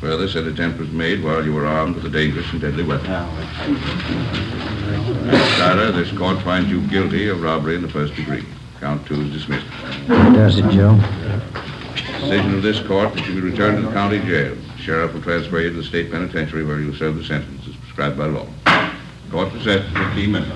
Further, 0.00 0.28
said 0.28 0.46
attempt 0.46 0.78
was 0.78 0.90
made 0.90 1.22
while 1.22 1.44
you 1.44 1.52
were 1.52 1.66
armed 1.66 1.94
with 1.96 2.04
a 2.04 2.10
dangerous 2.10 2.50
and 2.52 2.60
deadly 2.60 2.82
weapon. 2.82 3.10
Max 5.26 5.58
Tyler, 5.58 5.92
this 5.92 6.10
court 6.12 6.42
finds 6.42 6.68
you 6.70 6.80
guilty 6.88 7.28
of 7.28 7.42
robbery 7.42 7.74
in 7.74 7.82
the 7.82 7.88
first 7.88 8.14
degree. 8.14 8.44
Count 8.80 9.06
two 9.06 9.20
is 9.22 9.32
dismissed. 9.32 9.66
Does 10.08 10.58
it, 10.58 10.70
Joe? 10.70 10.98
Decision 12.20 12.54
of 12.54 12.62
this 12.62 12.80
court 12.80 13.14
that 13.14 13.26
you 13.26 13.34
be 13.34 13.40
returned 13.40 13.76
to 13.78 13.86
the 13.86 13.92
county 13.92 14.18
jail. 14.20 14.54
The 14.54 14.82
sheriff 14.82 15.14
will 15.14 15.22
transfer 15.22 15.60
you 15.60 15.70
to 15.70 15.76
the 15.76 15.84
state 15.84 16.10
penitentiary 16.10 16.64
where 16.64 16.80
you 16.80 16.88
will 16.88 16.96
serve 16.96 17.16
the 17.16 17.24
sentence 17.24 17.66
as 17.68 17.76
prescribed 17.76 18.18
by 18.18 18.26
law. 18.26 18.46
Court 19.34 19.52
recessed 19.52 19.92
for 19.92 19.98
15 20.14 20.30
minutes. 20.30 20.52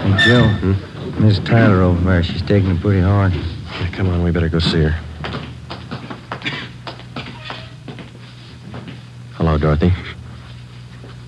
Hey, 0.00 0.16
Joe. 0.24 0.48
Hmm? 0.48 1.22
Miss 1.22 1.38
Tyler 1.40 1.82
over 1.82 2.00
there, 2.00 2.22
she's 2.22 2.40
taking 2.40 2.70
it 2.70 2.80
pretty 2.80 3.02
hard. 3.02 3.34
Yeah, 3.34 3.90
come 3.92 4.08
on, 4.08 4.22
we 4.22 4.30
better 4.30 4.48
go 4.48 4.58
see 4.58 4.84
her. 4.84 4.98
Hello, 9.34 9.58
Dorothy. 9.58 9.92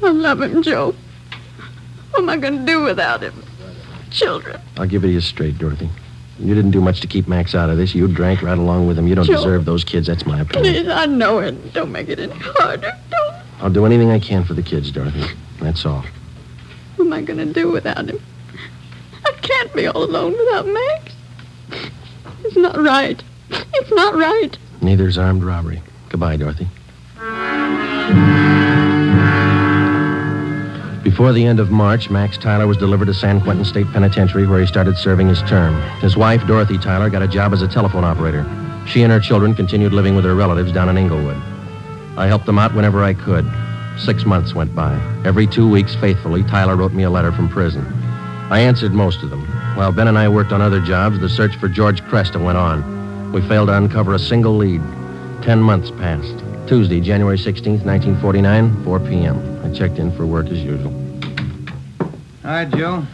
I 0.02 0.10
love 0.12 0.40
him, 0.40 0.62
Joe. 0.62 0.94
What 2.12 2.22
am 2.22 2.30
I 2.30 2.38
going 2.38 2.60
to 2.60 2.64
do 2.64 2.84
without 2.84 3.20
him? 3.22 3.34
Children. 4.10 4.62
I'll 4.78 4.86
give 4.86 5.04
it 5.04 5.08
to 5.08 5.12
you 5.12 5.20
straight, 5.20 5.58
Dorothy. 5.58 5.90
You 6.38 6.54
didn't 6.54 6.70
do 6.70 6.80
much 6.80 7.02
to 7.02 7.06
keep 7.06 7.28
Max 7.28 7.54
out 7.54 7.68
of 7.68 7.76
this. 7.76 7.94
You 7.94 8.08
drank 8.08 8.40
right 8.40 8.56
along 8.56 8.86
with 8.86 8.98
him. 8.98 9.06
You 9.06 9.14
don't 9.14 9.26
Joe. 9.26 9.36
deserve 9.36 9.66
those 9.66 9.84
kids. 9.84 10.06
That's 10.06 10.24
my 10.24 10.40
opinion. 10.40 10.74
Please, 10.74 10.88
I 10.88 11.04
know 11.04 11.40
it. 11.40 11.74
Don't 11.74 11.92
make 11.92 12.08
it 12.08 12.18
any 12.18 12.32
harder. 12.34 12.98
I'll 13.60 13.70
do 13.70 13.86
anything 13.86 14.10
I 14.10 14.18
can 14.18 14.44
for 14.44 14.54
the 14.54 14.62
kids, 14.62 14.90
Dorothy. 14.90 15.24
That's 15.60 15.86
all. 15.86 16.04
What 16.96 17.06
am 17.06 17.12
I 17.12 17.22
going 17.22 17.38
to 17.38 17.52
do 17.52 17.70
without 17.70 18.08
him? 18.08 18.20
I 19.24 19.32
can't 19.42 19.72
be 19.74 19.86
all 19.86 20.02
alone 20.02 20.32
without 20.32 20.66
Max. 20.66 21.12
It's 22.44 22.56
not 22.56 22.76
right. 22.76 23.22
It's 23.50 23.90
not 23.92 24.14
right. 24.14 24.56
Neither's 24.82 25.16
armed 25.18 25.42
robbery. 25.42 25.82
Goodbye, 26.10 26.36
Dorothy. 26.36 26.68
Before 31.02 31.32
the 31.32 31.44
end 31.46 31.60
of 31.60 31.70
March, 31.70 32.10
Max 32.10 32.36
Tyler 32.36 32.66
was 32.66 32.76
delivered 32.76 33.06
to 33.06 33.14
San 33.14 33.40
Quentin 33.40 33.64
State 33.64 33.86
Penitentiary 33.92 34.46
where 34.46 34.60
he 34.60 34.66
started 34.66 34.96
serving 34.96 35.28
his 35.28 35.42
term. 35.42 35.80
His 36.00 36.16
wife, 36.16 36.46
Dorothy 36.46 36.78
Tyler, 36.78 37.08
got 37.10 37.22
a 37.22 37.28
job 37.28 37.52
as 37.52 37.62
a 37.62 37.68
telephone 37.68 38.04
operator. 38.04 38.44
She 38.86 39.02
and 39.02 39.12
her 39.12 39.20
children 39.20 39.54
continued 39.54 39.92
living 39.92 40.16
with 40.16 40.24
her 40.24 40.34
relatives 40.34 40.72
down 40.72 40.88
in 40.88 40.98
Inglewood. 40.98 41.40
I 42.16 42.26
helped 42.26 42.46
them 42.46 42.58
out 42.58 42.74
whenever 42.74 43.02
I 43.02 43.14
could. 43.14 43.44
Six 43.98 44.24
months 44.24 44.54
went 44.54 44.74
by. 44.74 44.94
Every 45.24 45.46
two 45.46 45.68
weeks, 45.68 45.94
faithfully, 45.94 46.42
Tyler 46.44 46.76
wrote 46.76 46.92
me 46.92 47.02
a 47.04 47.10
letter 47.10 47.32
from 47.32 47.48
prison. 47.48 47.84
I 48.50 48.60
answered 48.60 48.92
most 48.92 49.22
of 49.22 49.30
them. 49.30 49.46
While 49.76 49.92
Ben 49.92 50.08
and 50.08 50.18
I 50.18 50.28
worked 50.28 50.52
on 50.52 50.60
other 50.60 50.80
jobs, 50.80 51.18
the 51.18 51.28
search 51.28 51.56
for 51.56 51.68
George 51.68 52.02
Cresta 52.02 52.42
went 52.42 52.58
on. 52.58 53.32
We 53.32 53.40
failed 53.48 53.68
to 53.68 53.76
uncover 53.76 54.14
a 54.14 54.18
single 54.18 54.56
lead. 54.56 54.80
Ten 55.42 55.60
months 55.60 55.90
passed. 55.90 56.42
Tuesday, 56.68 57.00
January 57.00 57.36
16th, 57.36 57.84
1949, 57.84 58.84
4 58.84 59.00
p.m. 59.00 59.64
I 59.64 59.74
checked 59.74 59.98
in 59.98 60.12
for 60.16 60.26
work 60.26 60.46
as 60.46 60.62
usual. 60.62 60.92
Hi, 62.42 62.64
Joe. 62.64 63.04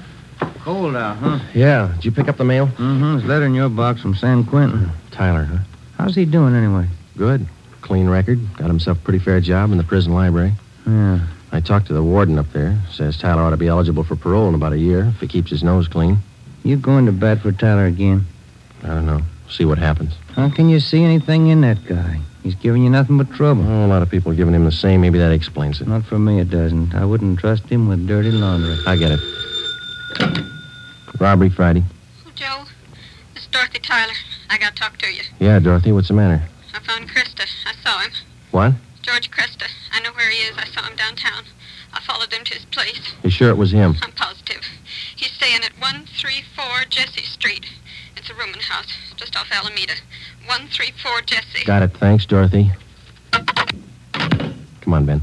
Cold 0.62 0.94
out, 0.94 1.16
huh? 1.16 1.38
Yeah, 1.54 1.92
did 1.96 2.04
you 2.04 2.12
pick 2.12 2.28
up 2.28 2.36
the 2.36 2.44
mail? 2.44 2.66
Mm-hmm. 2.66 3.12
There's 3.12 3.24
a 3.24 3.26
letter 3.26 3.46
in 3.46 3.54
your 3.54 3.70
box 3.70 4.02
from 4.02 4.14
San 4.14 4.44
Quentin. 4.44 4.90
Tyler, 5.10 5.44
huh? 5.44 5.58
How's 5.96 6.14
he 6.14 6.24
doing 6.24 6.54
anyway? 6.54 6.86
Good. 7.16 7.46
Clean 7.80 8.08
record. 8.08 8.38
Got 8.56 8.68
himself 8.68 8.98
a 8.98 9.00
pretty 9.00 9.18
fair 9.18 9.40
job 9.40 9.72
in 9.72 9.78
the 9.78 9.84
prison 9.84 10.12
library. 10.12 10.52
Yeah. 10.86 11.20
I 11.52 11.60
talked 11.60 11.86
to 11.88 11.92
the 11.92 12.02
warden 12.02 12.38
up 12.38 12.52
there. 12.52 12.78
Says 12.92 13.16
Tyler 13.16 13.42
ought 13.42 13.50
to 13.50 13.56
be 13.56 13.66
eligible 13.68 14.04
for 14.04 14.16
parole 14.16 14.48
in 14.48 14.54
about 14.54 14.72
a 14.72 14.78
year 14.78 15.06
if 15.14 15.20
he 15.20 15.26
keeps 15.26 15.50
his 15.50 15.62
nose 15.62 15.88
clean. 15.88 16.18
You 16.62 16.76
going 16.76 17.06
to 17.06 17.12
bat 17.12 17.40
for 17.40 17.52
Tyler 17.52 17.86
again? 17.86 18.26
I 18.82 18.88
don't 18.88 19.06
know. 19.06 19.22
See 19.48 19.64
what 19.64 19.78
happens. 19.78 20.14
How 20.34 20.48
can 20.48 20.68
you 20.68 20.78
see 20.78 21.02
anything 21.02 21.48
in 21.48 21.62
that 21.62 21.84
guy? 21.86 22.20
He's 22.42 22.54
giving 22.54 22.82
you 22.82 22.90
nothing 22.90 23.18
but 23.18 23.30
trouble. 23.32 23.64
Oh, 23.66 23.84
a 23.84 23.88
lot 23.88 24.02
of 24.02 24.10
people 24.10 24.32
are 24.32 24.34
giving 24.34 24.54
him 24.54 24.64
the 24.64 24.72
same. 24.72 25.00
Maybe 25.00 25.18
that 25.18 25.32
explains 25.32 25.80
it. 25.80 25.88
Not 25.88 26.04
for 26.04 26.18
me, 26.18 26.40
it 26.40 26.50
doesn't. 26.50 26.94
I 26.94 27.04
wouldn't 27.04 27.38
trust 27.40 27.64
him 27.64 27.88
with 27.88 28.06
dirty 28.06 28.30
laundry. 28.30 28.78
I 28.86 28.96
get 28.96 29.12
it. 29.12 29.20
Robbery 31.18 31.50
Friday. 31.50 31.82
Oh, 32.26 32.30
Joe, 32.34 32.64
this 33.34 33.42
is 33.42 33.48
Dorothy 33.48 33.80
Tyler. 33.80 34.14
I 34.48 34.56
got 34.56 34.74
to 34.74 34.82
talk 34.82 34.96
to 34.98 35.12
you. 35.12 35.22
Yeah, 35.38 35.58
Dorothy, 35.58 35.92
what's 35.92 36.08
the 36.08 36.14
matter? 36.14 36.42
I 36.74 36.78
found 36.78 37.08
Cresta. 37.10 37.29
I 37.80 37.90
saw 37.90 37.98
him. 38.00 38.10
What? 38.50 38.72
George 39.02 39.30
Cresta. 39.30 39.66
I 39.92 40.00
know 40.00 40.12
where 40.12 40.30
he 40.30 40.38
is. 40.38 40.56
I 40.58 40.66
saw 40.66 40.82
him 40.86 40.96
downtown. 40.96 41.44
I 41.92 42.00
followed 42.00 42.32
him 42.32 42.44
to 42.44 42.54
his 42.54 42.64
place. 42.66 43.00
You 43.22 43.30
sure 43.30 43.48
it 43.48 43.56
was 43.56 43.72
him? 43.72 43.96
I'm 44.02 44.12
positive. 44.12 44.62
He's 45.16 45.32
staying 45.32 45.62
at 45.64 45.72
134 45.80 46.84
Jesse 46.90 47.24
Street. 47.24 47.66
It's 48.16 48.28
a 48.28 48.34
rooming 48.34 48.60
house 48.60 48.86
just 49.16 49.36
off 49.36 49.48
Alameda. 49.50 49.94
134 50.46 51.22
Jesse. 51.22 51.64
Got 51.64 51.82
it. 51.82 51.96
Thanks, 51.96 52.26
Dorothy. 52.26 52.70
Come 53.32 54.94
on, 54.94 55.06
Ben. 55.06 55.22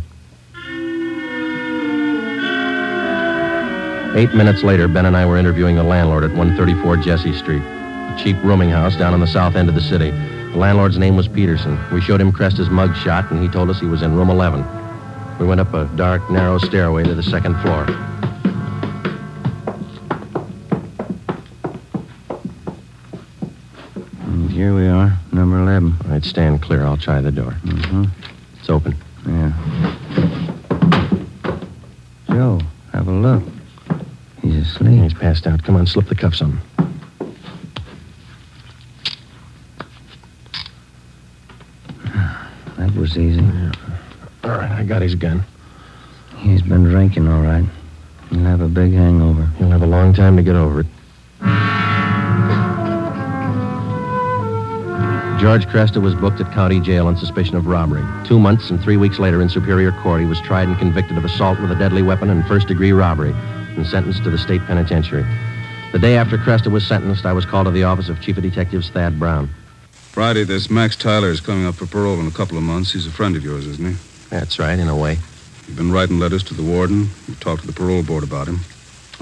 Eight 4.15 4.33
minutes 4.33 4.63
later, 4.63 4.87
Ben 4.87 5.05
and 5.05 5.15
I 5.15 5.25
were 5.27 5.37
interviewing 5.37 5.77
a 5.77 5.83
landlord 5.83 6.23
at 6.23 6.31
134 6.31 6.97
Jesse 6.97 7.37
Street, 7.37 7.61
a 7.61 8.15
cheap 8.17 8.35
rooming 8.43 8.69
house 8.69 8.95
down 8.95 9.13
on 9.13 9.19
the 9.19 9.27
south 9.27 9.55
end 9.55 9.69
of 9.69 9.75
the 9.75 9.81
city. 9.81 10.11
The 10.51 10.57
landlord's 10.57 10.97
name 10.97 11.15
was 11.15 11.27
Peterson. 11.27 11.77
We 11.93 12.01
showed 12.01 12.19
him 12.19 12.31
Cresta's 12.31 12.69
mug 12.69 12.95
shot, 12.95 13.29
and 13.31 13.41
he 13.41 13.47
told 13.47 13.69
us 13.69 13.79
he 13.79 13.85
was 13.85 14.01
in 14.01 14.15
room 14.15 14.29
11. 14.29 14.65
We 15.39 15.45
went 15.45 15.61
up 15.61 15.73
a 15.73 15.85
dark, 15.95 16.29
narrow 16.31 16.57
stairway 16.57 17.03
to 17.03 17.13
the 17.13 17.21
second 17.21 17.55
floor. 17.61 17.85
And 24.23 24.49
here 24.49 24.73
we 24.73 24.87
are, 24.87 25.15
number 25.31 25.59
11. 25.59 25.95
All 26.05 26.11
right, 26.11 26.23
stand 26.25 26.61
clear. 26.63 26.83
I'll 26.83 26.97
try 26.97 27.21
the 27.21 27.31
door. 27.31 27.51
Mm-hmm. 27.63 28.05
It's 28.59 28.69
open. 28.69 28.95
Yeah. 29.27 29.53
Joe, 32.29 32.59
have 32.93 33.07
a 33.07 33.11
look. 33.11 33.43
He's 34.41 34.55
asleep. 34.55 35.03
He's 35.03 35.13
passed 35.13 35.45
out. 35.45 35.63
Come 35.63 35.75
on, 35.75 35.85
slip 35.85 36.07
the 36.07 36.15
cuffs 36.15 36.41
on 36.41 36.53
him. 36.53 36.61
Easy. 43.17 43.41
All 44.43 44.51
right, 44.51 44.71
I 44.71 44.83
got 44.83 45.01
his 45.01 45.15
gun. 45.15 45.43
He's 46.38 46.62
been 46.62 46.83
drinking, 46.83 47.27
all 47.27 47.41
right. 47.41 47.65
He'll 48.29 48.43
have 48.43 48.62
a 48.62 48.67
big 48.67 48.93
hangover. 48.93 49.45
He'll 49.57 49.71
have 49.71 49.81
a 49.81 49.88
long 49.88 50.13
time 50.13 50.38
to 50.38 50.43
get 50.43 50.55
over 50.55 50.81
it. 50.81 50.86
George 55.39 55.67
Cresta 55.67 56.01
was 56.01 56.13
booked 56.15 56.41
at 56.41 56.51
county 56.53 56.79
jail 56.79 57.07
on 57.07 57.17
suspicion 57.17 57.55
of 57.55 57.65
robbery. 57.65 58.03
Two 58.25 58.39
months 58.39 58.69
and 58.69 58.81
three 58.81 58.97
weeks 58.97 59.17
later 59.17 59.41
in 59.41 59.50
Superior 59.50 59.91
Court, 59.91 60.21
he 60.21 60.27
was 60.27 60.39
tried 60.41 60.67
and 60.67 60.77
convicted 60.77 61.17
of 61.17 61.25
assault 61.25 61.59
with 61.59 61.71
a 61.71 61.75
deadly 61.75 62.03
weapon 62.03 62.29
and 62.29 62.45
first 62.47 62.67
degree 62.67 62.91
robbery 62.91 63.33
and 63.75 63.86
sentenced 63.86 64.24
to 64.24 64.29
the 64.29 64.38
state 64.38 64.62
penitentiary. 64.65 65.25
The 65.91 66.00
day 66.00 66.17
after 66.17 66.38
Cresta 66.38 66.71
was 66.71 66.86
sentenced, 66.86 67.25
I 67.25 67.33
was 67.33 67.45
called 67.45 67.65
to 67.65 67.71
the 67.71 67.83
office 67.83 68.09
of 68.09 68.21
Chief 68.21 68.38
of 68.38 68.43
Detectives 68.43 68.89
Thad 68.89 69.19
Brown. 69.19 69.50
Friday, 70.17 70.45
this 70.45 70.71
Max 70.71 70.95
Tyler 70.95 71.29
is 71.29 71.39
coming 71.39 71.67
up 71.67 71.75
for 71.75 71.86
parole 71.86 72.19
in 72.19 72.25
a 72.25 72.31
couple 72.31 72.57
of 72.57 72.63
months. 72.63 72.91
He's 72.91 73.05
a 73.05 73.12
friend 73.12 73.36
of 73.36 73.43
yours, 73.43 73.67
isn't 73.67 73.86
he? 73.86 73.95
That's 74.31 74.57
right, 74.57 74.79
in 74.79 74.88
a 74.88 74.95
way. 74.95 75.19
You've 75.67 75.77
been 75.77 75.91
writing 75.91 76.17
letters 76.17 76.41
to 76.45 76.55
the 76.55 76.63
warden. 76.63 77.01
You've 77.27 77.39
talked 77.39 77.62
to 77.62 77.67
the 77.67 77.71
parole 77.71 78.01
board 78.01 78.24
about 78.24 78.47
him. 78.47 78.62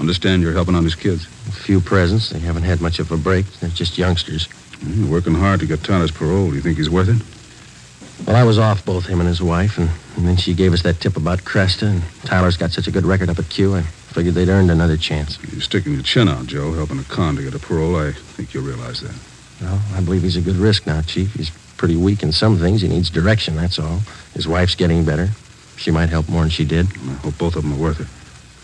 Understand 0.00 0.40
you're 0.40 0.54
helping 0.54 0.74
on 0.74 0.84
his 0.84 0.94
kids. 0.94 1.26
A 1.48 1.52
few 1.52 1.82
presents. 1.82 2.30
They 2.30 2.38
haven't 2.38 2.62
had 2.62 2.80
much 2.80 2.98
of 2.98 3.12
a 3.12 3.18
break. 3.18 3.44
They're 3.60 3.68
just 3.68 3.98
youngsters. 3.98 4.48
You're 4.88 5.10
working 5.10 5.34
hard 5.34 5.60
to 5.60 5.66
get 5.66 5.84
Tyler's 5.84 6.10
parole. 6.10 6.48
Do 6.48 6.56
you 6.56 6.62
think 6.62 6.78
he's 6.78 6.88
worth 6.88 7.10
it? 7.10 8.26
Well, 8.26 8.34
I 8.36 8.44
was 8.44 8.58
off 8.58 8.82
both 8.86 9.04
him 9.04 9.20
and 9.20 9.28
his 9.28 9.42
wife, 9.42 9.76
and, 9.76 9.90
and 10.16 10.26
then 10.26 10.38
she 10.38 10.54
gave 10.54 10.72
us 10.72 10.82
that 10.84 10.98
tip 10.98 11.18
about 11.18 11.40
Cresta, 11.40 11.88
and 11.90 12.02
Tyler's 12.24 12.56
got 12.56 12.70
such 12.70 12.86
a 12.86 12.90
good 12.90 13.04
record 13.04 13.28
up 13.28 13.38
at 13.38 13.50
Q, 13.50 13.74
I 13.74 13.82
figured 13.82 14.34
they'd 14.34 14.48
earned 14.48 14.70
another 14.70 14.96
chance. 14.96 15.38
You're 15.52 15.60
sticking 15.60 15.92
your 15.92 16.00
chin 16.00 16.26
out, 16.26 16.46
Joe, 16.46 16.72
helping 16.72 16.98
a 16.98 17.04
con 17.04 17.36
to 17.36 17.42
get 17.42 17.54
a 17.54 17.58
parole. 17.58 17.96
I 17.96 18.12
think 18.12 18.54
you'll 18.54 18.64
realize 18.64 19.02
that. 19.02 19.35
Well, 19.60 19.80
I 19.94 20.00
believe 20.00 20.22
he's 20.22 20.36
a 20.36 20.40
good 20.40 20.56
risk 20.56 20.86
now, 20.86 21.00
Chief. 21.02 21.32
He's 21.34 21.50
pretty 21.76 21.96
weak 21.96 22.22
in 22.22 22.32
some 22.32 22.58
things. 22.58 22.82
He 22.82 22.88
needs 22.88 23.10
direction, 23.10 23.56
that's 23.56 23.78
all. 23.78 24.00
His 24.34 24.46
wife's 24.46 24.74
getting 24.74 25.04
better. 25.04 25.30
She 25.76 25.90
might 25.90 26.08
help 26.08 26.28
more 26.28 26.42
than 26.42 26.50
she 26.50 26.64
did. 26.64 26.86
I 26.86 27.12
hope 27.14 27.38
both 27.38 27.56
of 27.56 27.62
them 27.62 27.72
are 27.74 27.80
worth 27.80 28.00
it. 28.00 28.08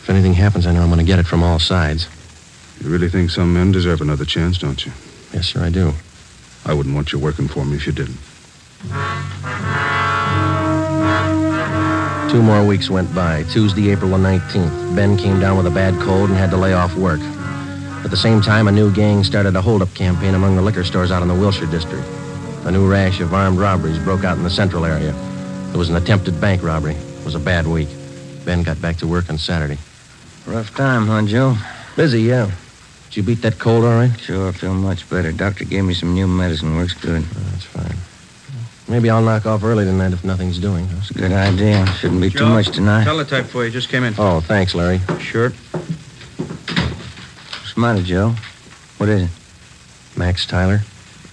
If 0.02 0.10
anything 0.10 0.34
happens, 0.34 0.66
I 0.66 0.72
know 0.72 0.82
I'm 0.82 0.88
going 0.88 0.98
to 0.98 1.04
get 1.04 1.18
it 1.18 1.26
from 1.26 1.42
all 1.42 1.58
sides. 1.58 2.08
You 2.80 2.90
really 2.90 3.08
think 3.08 3.30
some 3.30 3.52
men 3.54 3.70
deserve 3.70 4.00
another 4.00 4.24
chance, 4.24 4.58
don't 4.58 4.84
you? 4.84 4.92
Yes, 5.32 5.46
sir, 5.46 5.62
I 5.62 5.70
do. 5.70 5.92
I 6.64 6.74
wouldn't 6.74 6.94
want 6.94 7.12
you 7.12 7.18
working 7.18 7.48
for 7.48 7.64
me 7.64 7.76
if 7.76 7.86
you 7.86 7.92
didn't. 7.92 8.18
Two 12.30 12.42
more 12.42 12.64
weeks 12.64 12.88
went 12.88 13.14
by. 13.14 13.42
Tuesday, 13.44 13.90
April 13.90 14.10
the 14.10 14.16
19th. 14.16 14.96
Ben 14.96 15.16
came 15.18 15.38
down 15.38 15.56
with 15.56 15.66
a 15.66 15.70
bad 15.70 16.00
cold 16.00 16.30
and 16.30 16.38
had 16.38 16.50
to 16.50 16.56
lay 16.56 16.72
off 16.72 16.96
work. 16.96 17.20
At 18.04 18.10
the 18.10 18.16
same 18.16 18.40
time, 18.40 18.68
a 18.68 18.72
new 18.72 18.92
gang 18.92 19.22
started 19.24 19.54
a 19.54 19.60
holdup 19.60 19.92
campaign 19.94 20.34
among 20.34 20.56
the 20.56 20.62
liquor 20.62 20.84
stores 20.84 21.10
out 21.10 21.22
in 21.22 21.28
the 21.28 21.34
Wilshire 21.34 21.66
district. 21.66 22.04
A 22.64 22.70
new 22.70 22.90
rash 22.90 23.20
of 23.20 23.32
armed 23.32 23.58
robberies 23.58 23.98
broke 23.98 24.24
out 24.24 24.36
in 24.36 24.42
the 24.42 24.50
central 24.50 24.84
area. 24.84 25.12
There 25.70 25.78
was 25.78 25.88
an 25.88 25.96
attempted 25.96 26.40
bank 26.40 26.62
robbery. 26.62 26.94
It 26.94 27.24
was 27.24 27.34
a 27.34 27.40
bad 27.40 27.66
week. 27.66 27.88
Ben 28.44 28.62
got 28.62 28.80
back 28.80 28.96
to 28.98 29.06
work 29.06 29.30
on 29.30 29.38
Saturday. 29.38 29.78
Rough 30.46 30.74
time, 30.74 31.06
huh, 31.06 31.22
Joe? 31.22 31.54
Busy, 31.96 32.22
yeah. 32.22 32.50
Did 33.06 33.16
you 33.16 33.22
beat 33.22 33.42
that 33.42 33.58
cold 33.58 33.84
all 33.84 33.92
right? 33.92 34.18
Sure, 34.18 34.48
I 34.48 34.52
feel 34.52 34.74
much 34.74 35.08
better. 35.08 35.30
Doctor 35.32 35.64
gave 35.64 35.84
me 35.84 35.94
some 35.94 36.14
new 36.14 36.26
medicine. 36.26 36.74
Works 36.74 36.94
good. 36.94 37.22
Oh, 37.22 37.40
that's 37.50 37.64
fine. 37.64 37.96
Maybe 38.88 39.10
I'll 39.10 39.22
knock 39.22 39.46
off 39.46 39.62
early 39.62 39.84
tonight 39.84 40.12
if 40.12 40.24
nothing's 40.24 40.58
doing. 40.58 40.88
That's 40.88 41.10
a 41.10 41.14
good 41.14 41.32
idea. 41.32 41.86
Shouldn't 41.98 42.20
be 42.20 42.30
too 42.30 42.46
much 42.46 42.70
tonight. 42.70 43.04
Teletype 43.04 43.46
for 43.46 43.64
you. 43.64 43.70
Just 43.70 43.88
came 43.88 44.02
in. 44.02 44.14
Oh, 44.18 44.40
thanks, 44.40 44.74
Larry. 44.74 45.00
Sure. 45.20 45.52
What's 47.72 47.80
the 47.80 47.86
matter, 47.86 48.02
Joe? 48.02 48.34
What 48.98 49.08
is 49.08 49.22
it? 49.22 49.30
Max 50.14 50.44
Tyler. 50.44 50.82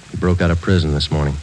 He 0.10 0.16
broke 0.16 0.40
out 0.40 0.50
of 0.50 0.62
prison 0.62 0.94
this 0.94 1.12
morning. 1.12 1.34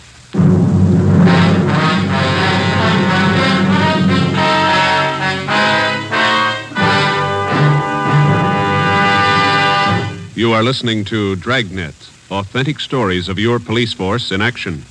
You 10.35 10.53
are 10.53 10.63
listening 10.63 11.05
to 11.05 11.37
Dragnet, 11.37 11.95
authentic 12.31 12.81
stories 12.81 13.29
of 13.29 13.39
your 13.39 13.59
police 13.59 13.93
force 13.93 14.33
in 14.33 14.41
action. 14.41 14.83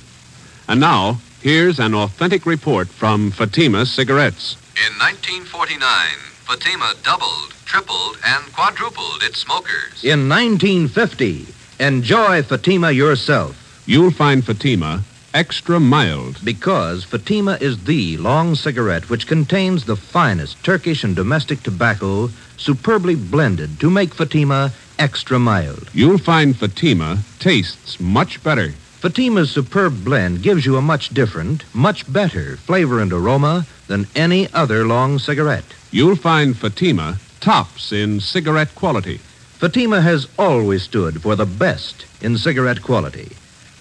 And 0.68 0.78
now, 0.78 1.18
here's 1.42 1.80
an 1.80 1.96
authentic 1.96 2.46
report 2.46 2.86
from 2.86 3.32
Fatima 3.32 3.84
Cigarettes. 3.84 4.54
In 4.76 4.96
1949, 5.00 6.35
Fatima 6.46 6.92
doubled, 7.02 7.54
tripled, 7.64 8.18
and 8.24 8.52
quadrupled 8.52 9.20
its 9.24 9.40
smokers. 9.40 10.04
In 10.04 10.28
1950, 10.28 11.44
enjoy 11.80 12.40
Fatima 12.44 12.92
yourself. 12.92 13.82
You'll 13.84 14.12
find 14.12 14.44
Fatima 14.44 15.02
extra 15.34 15.80
mild. 15.80 16.38
Because 16.44 17.02
Fatima 17.02 17.58
is 17.60 17.82
the 17.82 18.16
long 18.18 18.54
cigarette 18.54 19.10
which 19.10 19.26
contains 19.26 19.86
the 19.86 19.96
finest 19.96 20.62
Turkish 20.62 21.02
and 21.02 21.16
domestic 21.16 21.64
tobacco 21.64 22.30
superbly 22.56 23.16
blended 23.16 23.80
to 23.80 23.90
make 23.90 24.14
Fatima 24.14 24.72
extra 25.00 25.40
mild. 25.40 25.90
You'll 25.92 26.16
find 26.16 26.56
Fatima 26.56 27.18
tastes 27.40 27.98
much 27.98 28.40
better. 28.44 28.70
Fatima's 29.00 29.50
superb 29.50 30.04
blend 30.04 30.42
gives 30.42 30.64
you 30.64 30.76
a 30.76 30.80
much 30.82 31.08
different, 31.08 31.64
much 31.74 32.10
better 32.12 32.56
flavor 32.56 33.00
and 33.00 33.12
aroma 33.12 33.66
than 33.86 34.06
any 34.14 34.52
other 34.52 34.86
long 34.86 35.18
cigarette. 35.18 35.74
You'll 35.90 36.16
find 36.16 36.56
Fatima 36.56 37.18
tops 37.40 37.92
in 37.92 38.20
cigarette 38.20 38.74
quality. 38.74 39.18
Fatima 39.58 40.00
has 40.00 40.28
always 40.38 40.82
stood 40.82 41.22
for 41.22 41.36
the 41.36 41.46
best 41.46 42.04
in 42.20 42.36
cigarette 42.36 42.82
quality. 42.82 43.30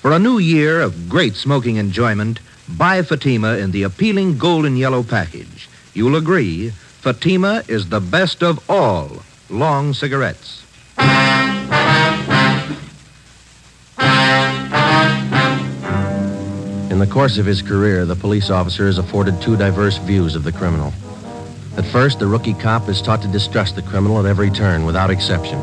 For 0.02 0.12
a 0.12 0.20
new 0.20 0.38
year 0.38 0.82
of 0.82 1.10
great 1.10 1.36
smoking 1.36 1.78
enjoyment, 1.78 2.40
buy 2.68 3.02
Fatima 3.02 3.58
in 3.58 3.72
the 3.72 3.84
appealing 3.84 4.38
golden 4.38 4.78
yellow 4.78 5.04
package. 5.04 5.68
You'll 5.94 6.16
agree, 6.16 6.70
Fatima 6.70 7.64
is 7.68 7.90
the 7.90 8.00
best 8.00 8.44
of 8.44 8.60
all 8.70 9.24
long 9.50 9.94
cigarettes. 9.94 10.64
In 16.96 17.00
the 17.00 17.08
course 17.08 17.38
of 17.38 17.46
his 17.46 17.62
career, 17.62 18.06
the 18.06 18.16
police 18.16 18.50
officer 18.50 18.88
is 18.88 19.00
afforded 19.00 19.42
two 19.42 19.58
diverse 19.58 19.98
views 19.98 20.34
of 20.34 20.46
the 20.46 20.52
criminal. 20.54 20.94
At 21.76 21.84
first, 21.84 22.20
the 22.20 22.26
rookie 22.26 22.54
cop 22.54 22.88
is 22.88 23.02
taught 23.02 23.22
to 23.24 23.28
distrust 23.28 23.76
the 23.76 23.82
criminal 23.82 24.18
at 24.18 24.26
every 24.26 24.50
turn, 24.50 24.86
without 24.86 25.10
exception. 25.10 25.60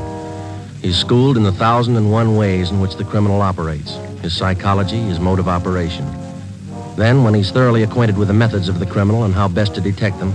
He's 0.83 0.99
schooled 0.99 1.39
in 1.39 1.43
the 1.43 1.51
thousand 1.51 1.97
and 1.97 2.13
one 2.13 2.37
ways 2.37 2.71
in 2.71 2.81
which 2.81 2.97
the 2.97 3.05
criminal 3.05 3.41
operates 3.41 3.95
his 4.21 4.37
psychology, 4.37 4.99
his 4.99 5.21
mode 5.21 5.39
of 5.39 5.49
operation. 5.49 6.05
Then, 6.97 7.25
when 7.25 7.33
he's 7.33 7.51
thoroughly 7.51 7.83
acquainted 7.83 8.19
with 8.19 8.29
the 8.29 8.35
methods 8.35 8.69
of 8.69 8.79
the 8.79 8.85
criminal 8.85 9.25
and 9.25 9.33
how 9.33 9.49
best 9.49 9.75
to 9.77 9.81
detect 9.81 10.19
them, 10.19 10.35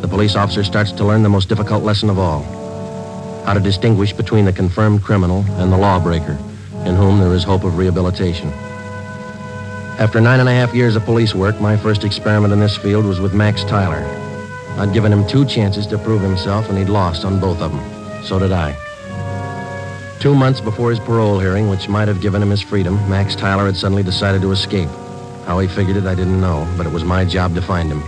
the 0.00 0.08
police 0.08 0.34
officer 0.34 0.64
starts 0.64 0.90
to 0.94 1.04
learn 1.04 1.22
the 1.22 1.28
most 1.28 1.48
difficult 1.48 1.84
lesson 1.84 2.10
of 2.10 2.18
all 2.18 2.42
how 3.46 3.54
to 3.54 3.60
distinguish 3.60 4.12
between 4.12 4.46
the 4.46 4.52
confirmed 4.52 5.00
criminal 5.00 5.44
and 5.60 5.72
the 5.72 5.78
lawbreaker, 5.78 6.36
in 6.86 6.96
whom 6.96 7.20
there 7.20 7.34
is 7.34 7.44
hope 7.44 7.62
of 7.62 7.78
rehabilitation. 7.78 8.52
After 9.98 10.20
nine 10.20 10.40
and 10.40 10.48
a 10.48 10.52
half 10.52 10.74
years 10.74 10.96
of 10.96 11.04
police 11.04 11.36
work, 11.36 11.60
my 11.60 11.76
first 11.76 12.02
experiment 12.02 12.52
in 12.52 12.58
this 12.58 12.76
field 12.76 13.04
was 13.04 13.20
with 13.20 13.32
Max 13.32 13.62
Tyler. 13.62 14.02
I'd 14.76 14.92
given 14.92 15.12
him 15.12 15.24
two 15.28 15.44
chances 15.44 15.86
to 15.86 15.98
prove 15.98 16.20
himself, 16.20 16.68
and 16.68 16.76
he'd 16.76 16.88
lost 16.88 17.24
on 17.24 17.38
both 17.38 17.60
of 17.60 17.70
them. 17.70 18.24
So 18.24 18.40
did 18.40 18.50
I. 18.50 18.76
Two 20.18 20.34
months 20.34 20.60
before 20.60 20.90
his 20.90 20.98
parole 20.98 21.38
hearing, 21.38 21.68
which 21.68 21.88
might 21.88 22.08
have 22.08 22.20
given 22.20 22.42
him 22.42 22.50
his 22.50 22.60
freedom, 22.60 22.96
Max 23.08 23.36
Tyler 23.36 23.66
had 23.66 23.76
suddenly 23.76 24.02
decided 24.02 24.42
to 24.42 24.50
escape. 24.50 24.88
How 25.46 25.60
he 25.60 25.68
figured 25.68 25.96
it, 25.96 26.06
I 26.06 26.16
didn't 26.16 26.40
know, 26.40 26.66
but 26.76 26.86
it 26.86 26.92
was 26.92 27.04
my 27.04 27.24
job 27.24 27.54
to 27.54 27.62
find 27.62 27.88
him. 27.88 28.02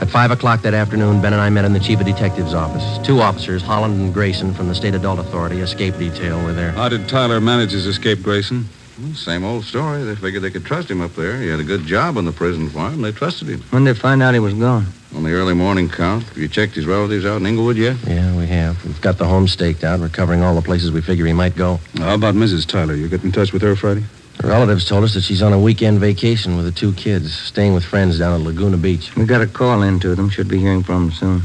At 0.00 0.08
5 0.08 0.32
o'clock 0.32 0.62
that 0.62 0.74
afternoon, 0.74 1.20
Ben 1.20 1.32
and 1.32 1.40
I 1.40 1.48
met 1.50 1.64
in 1.64 1.74
the 1.74 1.78
Chief 1.78 2.00
of 2.00 2.06
Detective's 2.06 2.54
office. 2.54 3.06
Two 3.06 3.20
officers, 3.20 3.62
Holland 3.62 4.00
and 4.00 4.12
Grayson, 4.12 4.52
from 4.52 4.66
the 4.66 4.74
State 4.74 4.94
Adult 4.94 5.20
Authority 5.20 5.60
Escape 5.60 5.96
Detail, 5.96 6.42
were 6.42 6.54
there. 6.54 6.72
How 6.72 6.88
did 6.88 7.08
Tyler 7.08 7.40
manage 7.40 7.70
his 7.70 7.86
escape, 7.86 8.22
Grayson? 8.22 8.68
Well, 9.00 9.14
same 9.14 9.44
old 9.44 9.64
story. 9.64 10.02
They 10.02 10.14
figured 10.14 10.42
they 10.42 10.50
could 10.50 10.66
trust 10.66 10.90
him 10.90 11.00
up 11.00 11.14
there. 11.14 11.40
He 11.40 11.48
had 11.48 11.58
a 11.60 11.64
good 11.64 11.86
job 11.86 12.18
on 12.18 12.26
the 12.26 12.32
prison 12.32 12.68
farm. 12.68 13.00
They 13.00 13.12
trusted 13.12 13.48
him. 13.48 13.62
When 13.70 13.84
did 13.84 13.96
they 13.96 13.98
find 13.98 14.22
out 14.22 14.34
he 14.34 14.40
was 14.40 14.52
gone? 14.52 14.86
On 15.14 15.22
the 15.22 15.32
early 15.32 15.54
morning 15.54 15.88
count. 15.88 16.24
Have 16.24 16.36
you 16.36 16.48
checked 16.48 16.74
his 16.74 16.86
relatives 16.86 17.24
out 17.24 17.40
in 17.40 17.46
Inglewood 17.46 17.76
yet? 17.76 17.96
Yeah, 18.06 18.36
we 18.36 18.46
have. 18.46 18.84
We've 18.84 19.00
got 19.00 19.16
the 19.16 19.24
home 19.24 19.48
staked 19.48 19.84
out. 19.84 20.00
We're 20.00 20.10
covering 20.10 20.42
all 20.42 20.54
the 20.54 20.62
places 20.62 20.92
we 20.92 21.00
figure 21.00 21.24
he 21.24 21.32
might 21.32 21.56
go. 21.56 21.80
How 21.96 22.14
about 22.14 22.34
Mrs. 22.34 22.66
Tyler? 22.66 22.94
You 22.94 23.08
get 23.08 23.24
in 23.24 23.32
touch 23.32 23.52
with 23.52 23.62
her 23.62 23.74
Friday? 23.74 24.04
Her 24.42 24.48
relatives 24.48 24.84
told 24.84 25.04
us 25.04 25.14
that 25.14 25.22
she's 25.22 25.42
on 25.42 25.52
a 25.52 25.58
weekend 25.58 25.98
vacation 25.98 26.56
with 26.56 26.66
the 26.66 26.72
two 26.72 26.92
kids, 26.92 27.34
staying 27.34 27.74
with 27.74 27.84
friends 27.84 28.18
down 28.18 28.40
at 28.40 28.46
Laguna 28.46 28.76
Beach. 28.76 29.14
We 29.16 29.24
got 29.24 29.40
a 29.40 29.46
call 29.46 29.82
in 29.82 29.98
to 30.00 30.14
them. 30.14 30.28
Should 30.30 30.48
be 30.48 30.58
hearing 30.58 30.82
from 30.82 31.08
them 31.08 31.12
soon. 31.12 31.42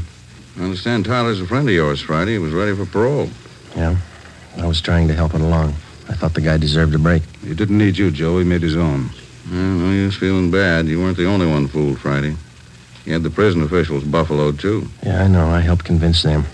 I 0.58 0.64
understand 0.64 1.04
Tyler's 1.04 1.40
a 1.40 1.46
friend 1.46 1.68
of 1.68 1.74
yours, 1.74 2.00
Friday. 2.00 2.32
He 2.32 2.38
was 2.38 2.52
ready 2.52 2.74
for 2.74 2.86
parole. 2.86 3.28
Yeah, 3.74 3.96
I 4.58 4.66
was 4.66 4.80
trying 4.80 5.08
to 5.08 5.14
help 5.14 5.34
it 5.34 5.40
along. 5.40 5.74
I 6.08 6.14
thought 6.14 6.34
the 6.34 6.40
guy 6.40 6.56
deserved 6.56 6.94
a 6.94 6.98
break. 6.98 7.22
He 7.44 7.54
didn't 7.54 7.78
need 7.78 7.98
you, 7.98 8.10
Joe. 8.10 8.38
He 8.38 8.44
made 8.44 8.62
his 8.62 8.76
own. 8.76 9.10
I 9.50 9.54
know 9.54 9.90
he 9.92 10.04
was 10.04 10.16
feeling 10.16 10.50
bad. 10.50 10.86
You 10.86 11.00
weren't 11.00 11.16
the 11.16 11.26
only 11.26 11.46
one 11.46 11.68
fooled, 11.68 11.98
Friday. 11.98 12.36
You 13.04 13.12
had 13.12 13.22
the 13.22 13.30
prison 13.30 13.62
officials 13.62 14.04
buffaloed, 14.04 14.58
too. 14.58 14.88
Yeah, 15.04 15.22
I 15.24 15.28
know. 15.28 15.46
I 15.46 15.60
helped 15.60 15.84
convince 15.84 16.22
them. 16.22 16.44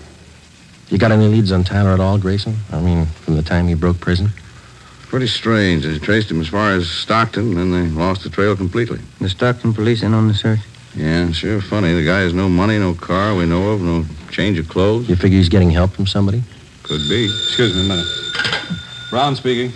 You 0.89 0.97
got 0.97 1.11
any 1.11 1.27
leads 1.27 1.51
on 1.51 1.63
Tyler 1.63 1.91
at 1.91 1.99
all, 1.99 2.17
Grayson? 2.19 2.55
I 2.71 2.79
mean, 2.79 3.05
from 3.05 3.35
the 3.35 3.41
time 3.41 3.67
he 3.67 3.73
broke 3.73 3.99
prison? 3.99 4.29
Pretty 5.07 5.27
strange. 5.27 5.83
They 5.83 5.97
traced 5.97 6.29
him 6.29 6.41
as 6.41 6.47
far 6.47 6.71
as 6.71 6.89
Stockton, 6.89 7.57
and 7.57 7.57
then 7.57 7.71
they 7.71 7.87
lost 7.99 8.23
the 8.23 8.29
trail 8.29 8.55
completely. 8.55 8.99
The 9.19 9.29
Stockton 9.29 9.73
police 9.73 10.03
in 10.03 10.13
on 10.13 10.27
the 10.27 10.33
search? 10.33 10.59
Yeah, 10.95 11.31
sure 11.31 11.61
funny. 11.61 11.93
The 11.93 12.05
guy 12.05 12.19
has 12.19 12.33
no 12.33 12.49
money, 12.49 12.77
no 12.77 12.93
car 12.93 13.33
we 13.35 13.47
know 13.47 13.71
of, 13.71 13.81
no 13.81 14.05
change 14.29 14.59
of 14.59 14.69
clothes. 14.69 15.09
You 15.09 15.15
figure 15.15 15.37
he's 15.37 15.49
getting 15.49 15.71
help 15.71 15.91
from 15.91 16.05
somebody? 16.05 16.43
Could 16.83 17.01
be. 17.09 17.25
Excuse 17.25 17.73
me 17.73 17.85
a 17.85 17.89
minute. 17.89 18.07
Brown 19.13 19.35
speaking. 19.35 19.71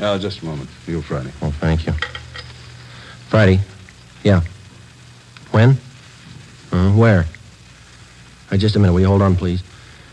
Yeah, 0.00 0.16
just 0.16 0.40
a 0.40 0.46
moment. 0.46 0.70
You, 0.86 1.02
Friday. 1.02 1.30
Oh, 1.42 1.50
thank 1.50 1.86
you. 1.86 1.92
Friday? 3.28 3.60
Yeah. 4.22 4.40
When? 5.50 5.76
Uh, 6.72 6.90
where? 6.92 7.26
Uh, 8.50 8.56
just 8.56 8.74
a 8.74 8.78
minute. 8.78 8.94
Will 8.94 9.00
you 9.00 9.06
hold 9.06 9.20
on, 9.20 9.36
please? 9.36 9.62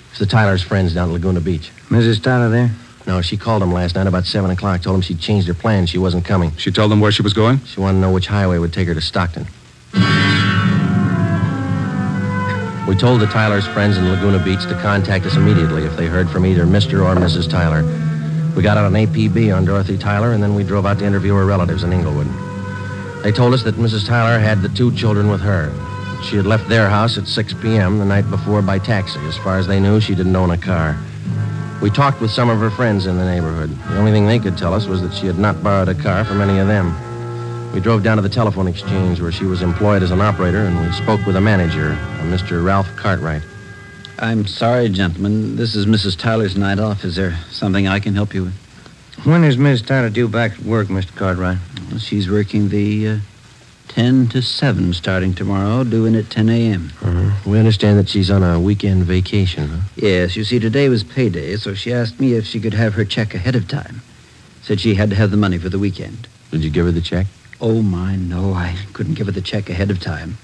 It's 0.10 0.20
the 0.20 0.26
Tyler's 0.26 0.62
friends 0.62 0.94
down 0.94 1.08
at 1.08 1.14
Laguna 1.14 1.40
Beach. 1.40 1.72
Mrs. 1.88 2.22
Tyler 2.22 2.50
there? 2.50 2.72
No, 3.08 3.22
she 3.22 3.38
called 3.38 3.64
him 3.64 3.72
last 3.72 3.96
night 3.96 4.06
about 4.06 4.26
7 4.26 4.52
o'clock. 4.52 4.82
Told 4.82 4.98
him 4.98 5.02
she'd 5.02 5.22
changed 5.22 5.48
her 5.48 5.54
plans. 5.54 5.90
She 5.90 5.98
wasn't 5.98 6.26
coming. 6.26 6.54
She 6.58 6.72
told 6.72 6.92
them 6.92 7.00
where 7.00 7.14
she 7.14 7.22
was 7.22 7.32
going? 7.32 7.64
She 7.64 7.80
wanted 7.80 8.00
to 8.00 8.02
know 8.02 8.12
which 8.12 8.28
highway 8.28 8.58
would 8.58 8.74
take 8.74 8.90
her 8.90 8.94
to 8.94 9.00
Stockton. 9.00 9.48
We 12.86 12.98
told 12.98 13.22
the 13.22 13.30
Tyler's 13.32 13.66
friends 13.68 13.98
in 13.98 14.10
Laguna 14.10 14.44
Beach 14.44 14.66
to 14.66 14.78
contact 14.82 15.26
us 15.26 15.38
immediately 15.38 15.86
if 15.86 15.96
they 15.96 16.08
heard 16.08 16.30
from 16.30 16.46
either 16.46 16.66
Mr. 16.66 16.96
or 17.06 17.16
Mrs. 17.16 17.50
Tyler. 17.50 18.11
We 18.56 18.62
got 18.62 18.78
out 18.78 18.86
an 18.86 18.94
APB 18.94 19.56
on 19.56 19.64
Dorothy 19.66 19.98
Tyler, 19.98 20.34
and 20.34 20.44
then 20.44 20.56
we 20.56 20.64
drove 20.64 20.86
out 20.86 21.00
to 21.00 21.06
interview 21.06 21.34
her 21.36 21.46
relatives 21.46 21.84
in 21.84 21.94
Inglewood. 21.94 22.28
They 23.24 23.32
told 23.32 23.54
us 23.54 23.64
that 23.64 23.76
Mrs. 23.76 24.06
Tyler 24.06 24.40
had 24.40 24.62
the 24.62 24.70
two 24.70 24.94
children 24.94 25.30
with 25.30 25.42
her. 25.42 25.72
She 26.24 26.36
had 26.36 26.46
left 26.46 26.68
their 26.68 26.90
house 26.90 27.18
at 27.18 27.28
6 27.28 27.54
p.m. 27.56 27.98
the 27.98 28.06
night 28.06 28.30
before 28.30 28.62
by 28.62 28.78
taxi. 28.78 29.20
As 29.22 29.38
far 29.38 29.58
as 29.58 29.68
they 29.68 29.80
knew, 29.80 30.02
she 30.02 30.16
didn't 30.16 30.36
own 30.36 30.52
a 30.52 30.58
car. 30.58 30.98
We 31.82 31.90
talked 31.90 32.20
with 32.20 32.30
some 32.30 32.50
of 32.50 32.60
her 32.60 32.70
friends 32.70 33.06
in 33.06 33.18
the 33.18 33.26
neighborhood. 33.26 33.70
The 33.88 33.98
only 33.98 34.12
thing 34.12 34.28
they 34.28 34.38
could 34.38 34.58
tell 34.58 34.74
us 34.74 34.86
was 34.86 35.02
that 35.02 35.14
she 35.14 35.28
had 35.28 35.40
not 35.40 35.64
borrowed 35.64 35.90
a 35.90 35.96
car 35.96 36.26
from 36.26 36.42
any 36.42 36.60
of 36.60 36.68
them. 36.68 36.94
We 37.74 37.80
drove 37.80 38.04
down 38.04 38.18
to 38.18 38.22
the 38.22 38.30
telephone 38.30 38.68
exchange 38.68 39.22
where 39.22 39.32
she 39.32 39.46
was 39.46 39.62
employed 39.62 40.04
as 40.04 40.12
an 40.12 40.20
operator, 40.20 40.66
and 40.66 40.80
we 40.80 40.92
spoke 40.92 41.26
with 41.26 41.38
a 41.38 41.42
manager, 41.42 41.92
a 41.92 42.24
Mr. 42.26 42.64
Ralph 42.64 42.94
Cartwright. 42.98 43.44
I'm 44.22 44.46
sorry, 44.46 44.88
gentlemen. 44.90 45.56
This 45.56 45.74
is 45.74 45.88
Mrs. 45.88 46.16
Tyler's 46.16 46.56
night 46.56 46.78
off. 46.78 47.04
Is 47.04 47.16
there 47.16 47.40
something 47.50 47.88
I 47.88 48.00
can 48.00 48.14
help 48.14 48.36
you 48.36 48.44
with? 48.44 48.54
When 49.24 49.44
is 49.44 49.58
Miss 49.58 49.82
Tyler 49.82 50.12
due 50.12 50.28
back 50.28 50.52
at 50.52 50.60
work, 50.60 50.90
Mr. 50.90 51.16
Cartwright? 51.16 51.58
Well, 51.90 51.98
she's 51.98 52.30
working 52.30 52.70
the 52.70 53.08
uh, 53.08 53.18
10 53.88 54.28
to 54.28 54.44
7 54.44 54.94
starting 54.94 55.34
tomorrow, 55.34 55.84
due 55.84 56.06
in 56.06 56.14
at 56.14 56.30
10 56.30 56.50
a.m. 56.50 56.94
Uh-huh. 57.02 57.50
We 57.50 57.58
understand 57.58 57.98
that 57.98 58.10
she's 58.10 58.30
on 58.30 58.44
a 58.44 58.60
weekend 58.60 59.06
vacation, 59.06 59.70
huh? 59.70 59.80
Yes, 59.96 60.36
you 60.36 60.44
see, 60.44 60.60
today 60.60 60.88
was 60.88 61.04
payday, 61.04 61.56
so 61.56 61.74
she 61.74 61.92
asked 61.92 62.20
me 62.20 62.34
if 62.34 62.46
she 62.46 62.60
could 62.60 62.76
have 62.76 62.94
her 62.94 63.06
check 63.06 63.34
ahead 63.34 63.56
of 63.56 63.68
time. 63.68 64.04
Said 64.62 64.80
she 64.80 64.94
had 64.94 65.10
to 65.10 65.16
have 65.16 65.32
the 65.32 65.38
money 65.38 65.58
for 65.58 65.70
the 65.70 65.80
weekend. 65.80 66.28
Did 66.52 66.64
you 66.64 66.70
give 66.70 66.86
her 66.86 66.92
the 66.92 67.02
check? 67.02 67.26
Oh, 67.60 67.82
my, 67.82 68.18
no. 68.18 68.54
I 68.54 68.78
couldn't 68.94 69.16
give 69.16 69.26
her 69.26 69.34
the 69.34 69.42
check 69.42 69.68
ahead 69.68 69.90
of 69.90 70.00
time. 70.00 70.38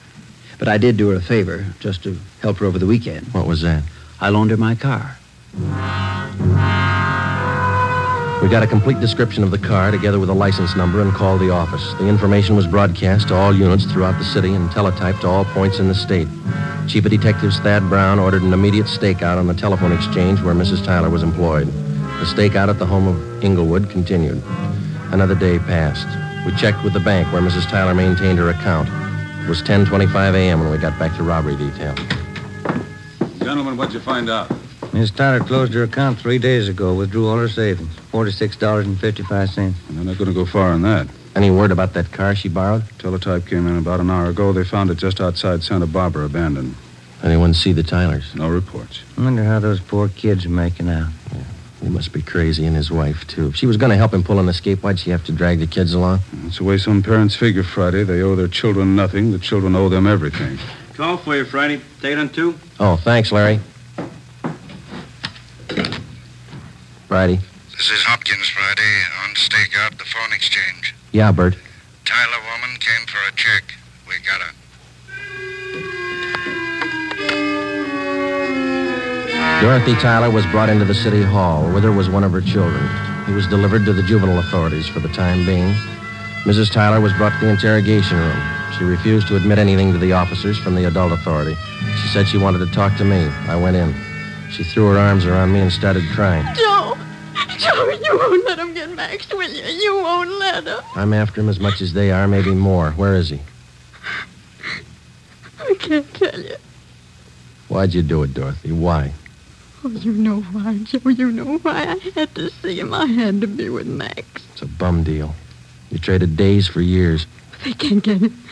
But 0.60 0.68
I 0.68 0.78
did 0.78 0.98
do 0.98 1.10
her 1.10 1.16
a 1.16 1.22
favor, 1.22 1.66
just 1.80 2.04
to 2.04 2.18
help 2.42 2.58
her 2.58 2.66
over 2.66 2.80
the 2.80 2.86
weekend. 2.86 3.28
What 3.28 3.48
was 3.48 3.62
that? 3.62 3.84
I 4.20 4.30
loaned 4.30 4.52
her 4.52 4.58
my 4.58 4.76
car. 4.76 5.18
We 8.42 8.50
got 8.50 8.64
a 8.64 8.68
complete 8.68 9.00
description 9.00 9.44
of 9.44 9.52
the 9.52 9.58
car 9.58 9.92
together 9.92 10.20
with 10.20 10.30
a 10.30 10.34
license 10.34 10.76
number 10.76 11.02
and 11.02 11.12
called 11.12 11.42
the 11.42 11.50
office. 11.50 11.94
The 11.96 12.08
information 12.08 12.56
was 12.56 12.68
broadcast 12.68 13.30
to 13.30 13.36
all 13.36 13.54
units 13.54 13.86
throughout 13.86 14.18
the 14.20 14.26
city 14.26 14.54
and 14.54 14.70
teletyped 14.70 15.22
to 15.22 15.28
all 15.28 15.46
points 15.46 15.80
in 15.80 15.88
the 15.88 15.96
state. 15.96 16.28
Chief 16.88 17.04
of 17.04 17.12
Detectives 17.12 17.60
Thad 17.60 17.90
Brown 17.90 18.20
ordered 18.20 18.44
an 18.44 18.54
immediate 18.54 18.86
stakeout 18.86 19.38
on 19.38 19.48
the 19.48 19.54
telephone 19.54 19.92
exchange 19.92 20.40
where 20.42 20.54
Mrs. 20.56 20.86
Tyler 20.86 21.10
was 21.10 21.24
employed. 21.24 21.68
The 21.68 22.26
stakeout 22.26 22.70
at 22.70 22.80
the 22.80 22.86
home 22.86 23.08
of 23.08 23.44
Inglewood 23.44 23.90
continued. 23.90 24.42
Another 25.12 25.36
day 25.36 25.60
passed. 25.60 26.08
We 26.46 26.56
checked 26.58 26.84
with 26.84 26.94
the 26.94 27.00
bank 27.00 27.32
where 27.34 27.42
Mrs. 27.42 27.68
Tyler 27.70 27.94
maintained 27.94 28.38
her 28.40 28.50
account. 28.50 28.88
It 29.48 29.52
was 29.52 29.62
10:25 29.62 30.36
a.m. 30.36 30.60
when 30.60 30.70
we 30.70 30.78
got 30.78 31.00
back 31.00 31.16
to 31.16 31.24
robbery 31.24 31.56
detail. 31.56 31.96
Gentlemen, 33.40 33.78
what'd 33.78 33.94
you 33.94 34.02
find 34.02 34.30
out? 34.30 34.52
Miss 34.92 35.10
Tyler 35.10 35.40
closed 35.40 35.74
her 35.74 35.84
account 35.84 36.20
three 36.20 36.38
days 36.38 36.68
ago, 36.68 36.94
withdrew 36.94 37.30
all 37.30 37.38
her 37.38 37.48
savings, 37.48 37.96
$46.55. 38.12 39.58
And 39.58 39.74
they're 39.92 40.04
not 40.04 40.18
going 40.18 40.28
to 40.28 40.34
go 40.34 40.46
far 40.46 40.72
on 40.72 40.82
that. 40.82 41.08
Any 41.34 41.50
word 41.50 41.72
about 41.72 41.94
that 41.94 42.12
car 42.12 42.36
she 42.36 42.50
borrowed? 42.50 42.84
Teletype 43.00 43.48
came 43.48 43.66
in 43.68 43.78
about 43.78 44.02
an 44.02 44.10
hour 44.10 44.26
ago. 44.26 44.52
They 44.52 44.66
found 44.66 44.90
it 44.90 44.96
just 44.96 45.22
outside 45.22 45.64
Santa 45.64 45.88
Barbara, 45.88 46.26
abandoned. 46.26 46.76
Anyone 47.24 47.54
see 47.54 47.72
the 47.72 47.84
Tylers? 47.84 48.36
No 48.36 48.50
reports. 48.50 49.02
I 49.18 49.24
wonder 49.24 49.46
how 49.46 49.60
those 49.60 49.80
poor 49.80 50.10
kids 50.10 50.46
are 50.46 50.50
making 50.50 50.90
out. 50.90 51.08
He 51.82 51.90
must 51.90 52.12
be 52.12 52.22
crazy, 52.22 52.66
and 52.66 52.76
his 52.76 52.90
wife, 52.90 53.26
too. 53.28 53.48
If 53.48 53.56
she 53.56 53.68
was 53.68 53.78
going 53.78 53.92
to 53.92 53.98
help 53.98 54.14
him 54.14 54.24
pull 54.24 54.40
an 54.40 54.50
escape, 54.50 54.82
why'd 54.82 55.00
she 55.00 55.12
have 55.12 55.24
to 55.26 55.32
drag 55.32 55.60
the 55.60 55.68
kids 55.68 55.94
along? 55.94 56.20
That's 56.44 56.58
the 56.58 56.64
way 56.64 56.78
some 56.78 57.04
parents 57.04 57.36
figure, 57.36 57.64
Friday. 57.64 58.04
They 58.04 58.22
owe 58.22 58.36
their 58.36 58.48
children 58.48 58.96
nothing. 58.96 59.32
The 59.32 59.40
children 59.40 59.76
owe 59.76 59.90
them 59.90 60.08
everything. 60.08 60.58
Call 60.96 61.18
for 61.18 61.36
you, 61.36 61.46
Friday. 61.46 61.82
Take 62.02 62.14
it 62.14 62.18
on 62.18 62.30
two. 62.30 62.58
Oh, 62.80 62.96
thanks, 62.98 63.32
Larry. 63.32 63.60
Friday. 67.08 67.40
This 67.72 67.92
is 67.92 68.04
Hopkins 68.04 68.50
Friday 68.50 69.04
on 69.24 69.36
stakeout 69.36 69.98
the 70.00 70.06
phone 70.06 70.34
exchange. 70.34 70.96
Yeah, 71.12 71.32
Bert. 71.32 71.56
Tyler 72.06 72.42
woman 72.52 72.76
came 72.80 73.06
for 73.06 73.20
a 73.30 73.36
check. 73.36 73.76
We 74.08 74.16
got 74.26 74.42
her. 74.42 74.54
Dorothy 79.62 79.96
Tyler 79.96 80.30
was 80.30 80.46
brought 80.48 80.70
into 80.70 80.86
the 80.86 80.94
city 80.94 81.24
hall. 81.24 81.72
With 81.74 81.84
her 81.84 81.92
was 81.92 82.10
one 82.10 82.24
of 82.24 82.32
her 82.32 82.42
children. 82.42 82.88
He 83.26 83.34
was 83.34 83.48
delivered 83.48 83.86
to 83.86 83.94
the 83.94 84.04
juvenile 84.04 84.40
authorities 84.40 84.88
for 84.88 85.00
the 85.00 85.10
time 85.10 85.46
being. 85.46 85.74
Mrs. 86.44 86.72
Tyler 86.72 87.02
was 87.02 87.12
brought 87.14 87.38
to 87.40 87.46
the 87.46 87.52
interrogation 87.52 88.18
room. 88.18 88.40
She 88.78 88.84
refused 88.84 89.28
to 89.30 89.36
admit 89.36 89.58
anything 89.58 89.92
to 89.92 89.98
the 89.98 90.14
officers 90.14 90.60
from 90.60 90.76
the 90.76 90.86
adult 90.86 91.12
authority. 91.12 91.56
She 92.02 92.08
said 92.10 92.28
she 92.28 92.38
wanted 92.38 92.60
to 92.60 92.72
talk 92.72 92.96
to 92.98 93.04
me. 93.04 93.26
I 93.48 93.56
went 93.56 93.76
in. 93.76 93.96
She 94.52 94.64
threw 94.64 94.92
her 94.92 94.98
arms 94.98 95.26
around 95.26 95.52
me 95.52 95.60
and 95.60 95.72
started 95.72 96.04
crying. 96.14 96.46
Joe! 96.56 96.96
Joe, 97.58 97.90
you 97.90 98.18
won't 98.18 98.46
let 98.46 98.60
him 98.60 98.74
get 98.76 98.92
Max, 98.92 99.28
will 99.34 99.50
you? 99.50 99.64
You 99.64 99.96
won't 99.96 100.30
let 100.30 100.66
him. 100.66 100.80
I'm 100.96 101.14
after 101.14 101.42
him 101.42 101.50
as 101.50 101.60
much 101.60 101.82
as 101.82 101.94
they 101.94 102.12
are, 102.12 102.28
maybe 102.28 102.52
more. 102.52 102.92
Where 102.92 103.16
is 103.16 103.30
he? 103.30 103.42
I 105.60 105.74
can't 105.80 106.14
tell 106.14 106.40
you. 106.40 106.56
Why'd 107.68 107.94
you 107.94 108.04
do 108.04 108.22
it, 108.24 108.34
Dorothy? 108.34 108.72
Why? 108.72 109.14
Oh, 109.84 109.90
you 109.90 110.12
know 110.12 110.42
why, 110.42 110.80
Joe. 110.80 111.10
You 111.10 111.32
know 111.32 111.58
why. 111.60 111.84
I 111.88 111.96
had 112.16 112.34
to 112.36 112.50
see 112.50 112.80
him. 112.80 112.94
I 112.94 113.06
had 113.06 113.42
to 113.42 113.48
be 113.48 113.70
with 113.70 113.88
Max. 113.88 114.26
It's 114.54 114.62
a 114.62 114.66
bum 114.66 115.04
deal. 115.04 115.36
You 115.92 116.00
traded 116.00 116.36
days 116.36 116.68
for 116.68 116.82
years. 116.82 117.28
They 117.64 117.74
can't 117.74 118.04
get 118.04 118.18
him. 118.18 118.44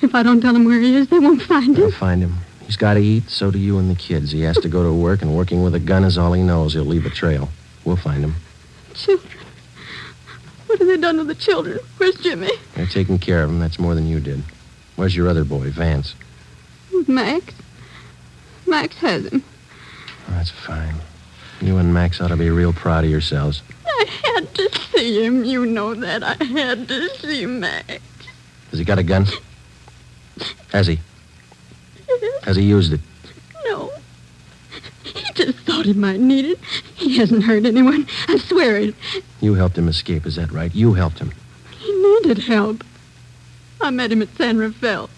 If 0.00 0.14
I 0.14 0.22
don't 0.22 0.40
tell 0.40 0.54
them 0.54 0.64
where 0.64 0.80
he 0.80 0.96
is, 0.96 1.08
they 1.08 1.18
won't 1.18 1.42
find 1.42 1.68
him. 1.68 1.74
They'll 1.74 1.90
find 1.90 2.22
him. 2.22 2.38
He's 2.64 2.76
got 2.76 2.94
to 2.94 3.00
eat, 3.00 3.28
so 3.28 3.50
do 3.50 3.58
you 3.58 3.78
and 3.78 3.90
the 3.90 3.94
kids. 3.94 4.30
He 4.30 4.42
has 4.42 4.56
to 4.58 4.68
go 4.68 4.82
to 4.82 4.92
work, 4.92 5.22
and 5.22 5.36
working 5.36 5.62
with 5.62 5.74
a 5.74 5.80
gun 5.80 6.04
is 6.04 6.16
all 6.16 6.32
he 6.32 6.42
knows. 6.42 6.72
He'll 6.72 6.84
leave 6.84 7.04
a 7.04 7.10
trail. 7.10 7.50
We'll 7.84 7.96
find 7.96 8.24
him. 8.24 8.36
Children. 8.94 9.32
What 10.66 10.78
have 10.78 10.88
they 10.88 10.96
done 10.96 11.16
to 11.16 11.24
the 11.24 11.34
children? 11.34 11.80
Where's 11.96 12.14
Jimmy? 12.16 12.50
They're 12.74 12.86
taking 12.86 13.18
care 13.18 13.42
of 13.42 13.50
him. 13.50 13.58
That's 13.58 13.78
more 13.78 13.94
than 13.94 14.06
you 14.06 14.20
did. 14.20 14.42
Where's 14.96 15.16
your 15.16 15.28
other 15.28 15.44
boy, 15.44 15.70
Vance? 15.70 16.14
Max. 17.08 17.54
Max 18.66 18.96
has 18.96 19.26
him. 19.26 19.42
That's 20.30 20.50
fine. 20.50 20.94
You 21.60 21.76
and 21.76 21.92
Max 21.92 22.20
ought 22.20 22.28
to 22.28 22.36
be 22.36 22.48
real 22.50 22.72
proud 22.72 23.04
of 23.04 23.10
yourselves. 23.10 23.62
I 23.84 24.06
had 24.34 24.54
to 24.54 24.70
see 24.92 25.24
him. 25.24 25.44
You 25.44 25.66
know 25.66 25.94
that. 25.94 26.22
I 26.22 26.42
had 26.42 26.88
to 26.88 27.08
see 27.16 27.44
Max. 27.44 28.00
Has 28.70 28.78
he 28.78 28.84
got 28.84 28.98
a 28.98 29.02
gun? 29.02 29.26
Has 30.72 30.86
he? 30.86 30.98
Has 32.44 32.56
he 32.56 32.62
used 32.62 32.92
it? 32.92 33.00
No. 33.66 33.90
He 35.02 35.32
just 35.34 35.58
thought 35.60 35.84
he 35.84 35.92
might 35.92 36.20
need 36.20 36.44
it. 36.46 36.58
He 36.94 37.18
hasn't 37.18 37.44
hurt 37.44 37.66
anyone. 37.66 38.06
I 38.28 38.38
swear 38.38 38.76
it. 38.78 38.94
You 39.40 39.54
helped 39.54 39.76
him 39.76 39.88
escape, 39.88 40.24
is 40.26 40.36
that 40.36 40.50
right? 40.50 40.74
You 40.74 40.94
helped 40.94 41.18
him. 41.18 41.32
He 41.78 41.92
needed 41.92 42.38
help. 42.38 42.84
I 43.80 43.90
met 43.90 44.12
him 44.12 44.22
at 44.22 44.34
San 44.36 44.58
Rafael. 44.58 45.10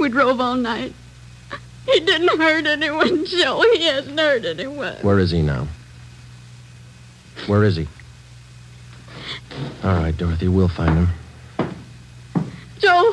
We 0.00 0.08
drove 0.08 0.40
all 0.40 0.56
night. 0.56 0.92
He 1.86 2.00
didn't 2.00 2.38
hurt 2.38 2.66
anyone, 2.66 3.26
Joe. 3.26 3.62
He 3.74 3.84
hasn't 3.84 4.18
hurt 4.18 4.44
anyone. 4.44 4.96
Where 5.02 5.18
is 5.18 5.30
he 5.30 5.42
now? 5.42 5.68
Where 7.46 7.64
is 7.64 7.76
he? 7.76 7.86
All 9.82 9.96
right, 9.98 10.16
Dorothy, 10.16 10.48
we'll 10.48 10.68
find 10.68 11.06
him. 11.06 11.08
Joe, 12.78 13.12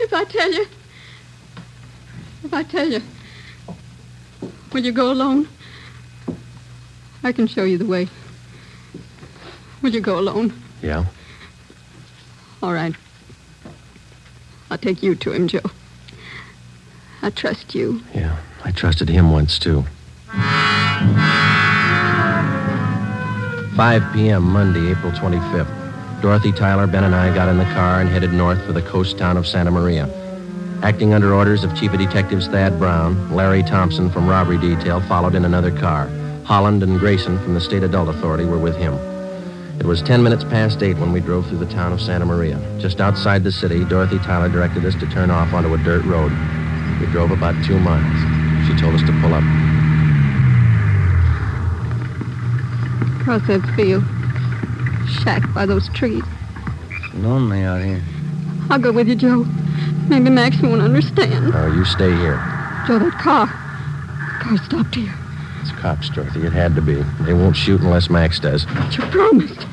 if 0.00 0.12
I 0.12 0.24
tell 0.24 0.52
you, 0.52 0.66
if 2.44 2.52
I 2.54 2.62
tell 2.62 2.88
you, 2.88 3.00
will 4.72 4.84
you 4.84 4.92
go 4.92 5.10
alone? 5.12 5.48
I 7.24 7.32
can 7.32 7.46
show 7.46 7.64
you 7.64 7.78
the 7.78 7.86
way. 7.86 8.08
Will 9.82 9.90
you 9.90 10.00
go 10.00 10.18
alone? 10.18 10.52
Yeah? 10.82 11.06
All 12.62 12.72
right. 12.72 12.94
I'll 14.70 14.78
take 14.78 15.02
you 15.02 15.14
to 15.16 15.32
him, 15.32 15.48
Joe. 15.48 15.60
I 17.22 17.30
trust 17.30 17.74
you. 17.74 18.02
Yeah. 18.14 18.36
I 18.64 18.70
trusted 18.70 19.08
him 19.08 19.30
once, 19.32 19.58
too. 19.58 19.84
5 23.76 24.12
p.m., 24.12 24.42
Monday, 24.42 24.90
April 24.90 25.12
25th. 25.12 26.20
Dorothy 26.20 26.50
Tyler, 26.52 26.86
Ben, 26.86 27.04
and 27.04 27.14
I 27.14 27.32
got 27.34 27.48
in 27.48 27.58
the 27.58 27.64
car 27.64 28.00
and 28.00 28.08
headed 28.08 28.32
north 28.32 28.64
for 28.66 28.72
the 28.72 28.82
coast 28.82 29.16
town 29.18 29.36
of 29.36 29.46
Santa 29.46 29.70
Maria. 29.70 30.08
Acting 30.82 31.14
under 31.14 31.32
orders 31.32 31.64
of 31.64 31.76
Chief 31.76 31.92
of 31.92 31.98
Detectives 31.98 32.48
Thad 32.48 32.78
Brown, 32.78 33.34
Larry 33.34 33.62
Thompson 33.62 34.10
from 34.10 34.28
Robbery 34.28 34.58
Detail 34.58 35.00
followed 35.02 35.34
in 35.34 35.44
another 35.44 35.70
car. 35.70 36.08
Holland 36.44 36.82
and 36.82 36.98
Grayson 36.98 37.38
from 37.40 37.54
the 37.54 37.60
State 37.60 37.82
Adult 37.82 38.08
Authority 38.08 38.44
were 38.44 38.58
with 38.58 38.76
him. 38.76 38.94
It 39.78 39.86
was 39.86 40.02
10 40.02 40.22
minutes 40.24 40.42
past 40.42 40.82
8 40.82 40.98
when 40.98 41.12
we 41.12 41.20
drove 41.20 41.46
through 41.46 41.58
the 41.58 41.72
town 41.72 41.92
of 41.92 42.00
Santa 42.00 42.26
Maria. 42.26 42.58
Just 42.80 43.00
outside 43.00 43.44
the 43.44 43.52
city, 43.52 43.84
Dorothy 43.84 44.18
Tyler 44.18 44.48
directed 44.48 44.84
us 44.84 44.96
to 44.96 45.06
turn 45.06 45.30
off 45.30 45.52
onto 45.52 45.72
a 45.74 45.78
dirt 45.78 46.04
road. 46.04 46.32
We 47.00 47.06
drove 47.06 47.30
about 47.30 47.54
two 47.64 47.78
miles. 47.78 48.66
She 48.66 48.76
told 48.78 48.94
us 48.94 49.02
to 49.02 49.12
pull 49.20 49.34
up. 49.34 49.44
Across 53.20 53.46
that 53.46 53.72
field. 53.76 54.04
Shack 55.22 55.42
by 55.54 55.64
those 55.66 55.88
trees. 55.90 56.22
Lonely 57.14 57.62
out 57.62 57.82
here. 57.82 58.02
I'll 58.70 58.78
go 58.78 58.92
with 58.92 59.08
you, 59.08 59.14
Joe. 59.14 59.44
Maybe 60.08 60.30
Max 60.30 60.60
won't 60.60 60.82
understand. 60.82 61.52
Oh, 61.54 61.72
you 61.72 61.84
stay 61.84 62.10
here. 62.16 62.36
Joe, 62.86 62.98
that 62.98 63.18
car. 63.20 63.46
Car 64.40 64.56
stopped 64.64 64.94
here. 64.94 65.14
It's 65.60 65.72
cops, 65.72 66.08
Dorothy. 66.10 66.46
It 66.46 66.52
had 66.52 66.74
to 66.74 66.82
be. 66.82 67.02
They 67.24 67.34
won't 67.34 67.56
shoot 67.56 67.80
unless 67.80 68.08
Max 68.10 68.40
does. 68.40 68.64
But 68.66 68.96
you 68.96 69.04
promised. 69.04 69.66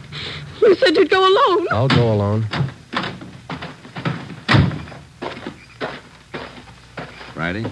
You 0.62 0.76
said 0.76 0.96
you'd 0.96 1.10
go 1.10 1.20
alone. 1.20 1.68
I'll 1.72 1.88
go 1.88 2.12
alone. 2.12 2.46
Friday? 7.46 7.70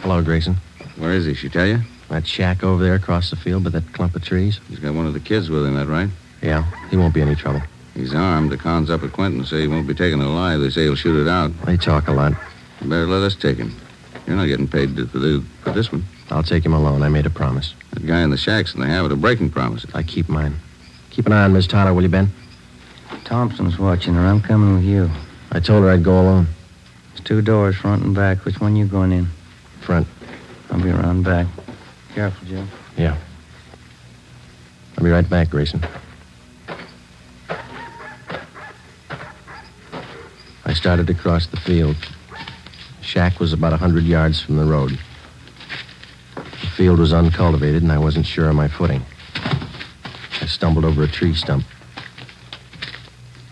Hello, 0.00 0.22
Grayson. 0.22 0.56
Where 0.96 1.12
is 1.12 1.26
he? 1.26 1.34
She 1.34 1.50
tell 1.50 1.66
you? 1.66 1.80
That 2.08 2.26
shack 2.26 2.64
over 2.64 2.82
there 2.82 2.94
across 2.94 3.28
the 3.28 3.36
field 3.36 3.64
by 3.64 3.68
that 3.68 3.92
clump 3.92 4.14
of 4.14 4.24
trees? 4.24 4.60
He's 4.70 4.78
got 4.78 4.94
one 4.94 5.04
of 5.06 5.12
the 5.12 5.20
kids 5.20 5.50
with 5.50 5.66
him, 5.66 5.74
that 5.74 5.88
right? 5.88 6.08
Yeah, 6.40 6.64
he 6.88 6.96
won't 6.96 7.12
be 7.12 7.20
any 7.20 7.34
trouble. 7.34 7.60
He's 7.92 8.14
armed. 8.14 8.50
The 8.50 8.56
cons 8.56 8.88
up 8.88 9.02
at 9.02 9.12
Quentin 9.12 9.44
say 9.44 9.60
he 9.60 9.68
won't 9.68 9.86
be 9.86 9.92
taken 9.92 10.22
alive. 10.22 10.60
They 10.60 10.70
say 10.70 10.84
he'll 10.84 10.94
shoot 10.94 11.20
it 11.20 11.28
out. 11.28 11.52
They 11.66 11.76
talk 11.76 12.08
a 12.08 12.12
lot. 12.12 12.32
You 12.80 12.88
better 12.88 13.06
let 13.06 13.20
us 13.20 13.34
take 13.34 13.58
him. 13.58 13.76
You're 14.26 14.36
not 14.36 14.46
getting 14.46 14.66
paid 14.66 14.96
for, 14.96 15.18
the, 15.18 15.44
for 15.64 15.72
this 15.72 15.92
one. 15.92 16.02
I'll 16.30 16.42
take 16.42 16.64
him 16.64 16.72
alone. 16.72 17.02
I 17.02 17.10
made 17.10 17.26
a 17.26 17.30
promise. 17.30 17.74
That 17.92 18.06
guy 18.06 18.22
in 18.22 18.30
the 18.30 18.38
shack's 18.38 18.72
in 18.72 18.80
the 18.80 18.86
habit 18.86 19.12
of 19.12 19.20
breaking 19.20 19.50
promises. 19.50 19.90
I 19.94 20.02
keep 20.02 20.30
mine. 20.30 20.56
Keep 21.10 21.26
an 21.26 21.34
eye 21.34 21.44
on 21.44 21.52
Miss 21.52 21.66
Tyler, 21.66 21.92
will 21.92 22.04
you, 22.04 22.08
Ben? 22.08 22.30
Thompson's 23.24 23.78
watching 23.78 24.14
her. 24.14 24.22
I'm 24.22 24.40
coming 24.40 24.76
with 24.76 24.84
you. 24.84 25.10
I 25.52 25.60
told 25.60 25.84
her 25.84 25.90
I'd 25.90 26.02
go 26.02 26.22
alone. 26.22 26.46
There's 27.20 27.28
two 27.28 27.42
doors, 27.42 27.76
front 27.76 28.02
and 28.02 28.14
back. 28.14 28.46
Which 28.46 28.60
one 28.60 28.76
you 28.76 28.86
going 28.86 29.12
in? 29.12 29.28
Front. 29.82 30.06
I'll 30.70 30.80
be 30.80 30.90
around 30.90 31.22
back. 31.22 31.46
Careful, 32.14 32.48
Jim. 32.48 32.68
Yeah. 32.96 33.16
I'll 34.96 35.04
be 35.04 35.10
right 35.10 35.28
back, 35.28 35.50
Grayson. 35.50 35.84
I 40.64 40.72
started 40.72 41.06
to 41.08 41.14
cross 41.14 41.46
the 41.46 41.58
field. 41.58 41.96
The 43.00 43.04
shack 43.04 43.38
was 43.38 43.52
about 43.52 43.74
a 43.74 43.76
hundred 43.76 44.04
yards 44.04 44.40
from 44.40 44.56
the 44.56 44.64
road. 44.64 44.98
The 46.36 46.66
field 46.74 46.98
was 47.00 47.12
uncultivated, 47.12 47.82
and 47.82 47.92
I 47.92 47.98
wasn't 47.98 48.24
sure 48.24 48.48
of 48.48 48.54
my 48.54 48.68
footing. 48.68 49.02
I 50.40 50.46
stumbled 50.46 50.86
over 50.86 51.02
a 51.02 51.08
tree 51.08 51.34
stump. 51.34 51.64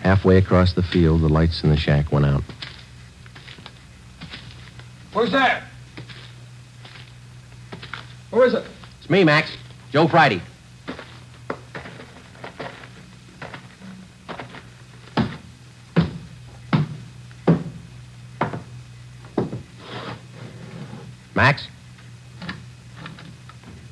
Halfway 0.01 0.39
across 0.39 0.73
the 0.73 0.83
field, 0.83 1.21
the 1.21 1.29
lights 1.29 1.63
in 1.65 1.71
the 1.71 1.77
shack 1.77 2.11
went 2.13 2.25
out. 2.25 2.43
Who's 5.13 5.33
that? 5.33 5.63
Who 8.31 8.43
is 8.43 8.55
it? 8.55 8.65
It's 9.01 9.11
me, 9.11 9.25
Max. 9.25 9.51
Joe 9.91 10.07
Friday. 10.07 10.43
Max? 21.35 21.69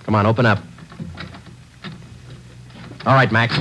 Come 0.04 0.16
on, 0.16 0.26
open 0.26 0.44
up. 0.44 0.58
All 3.06 3.14
right, 3.14 3.30
Max. 3.30 3.56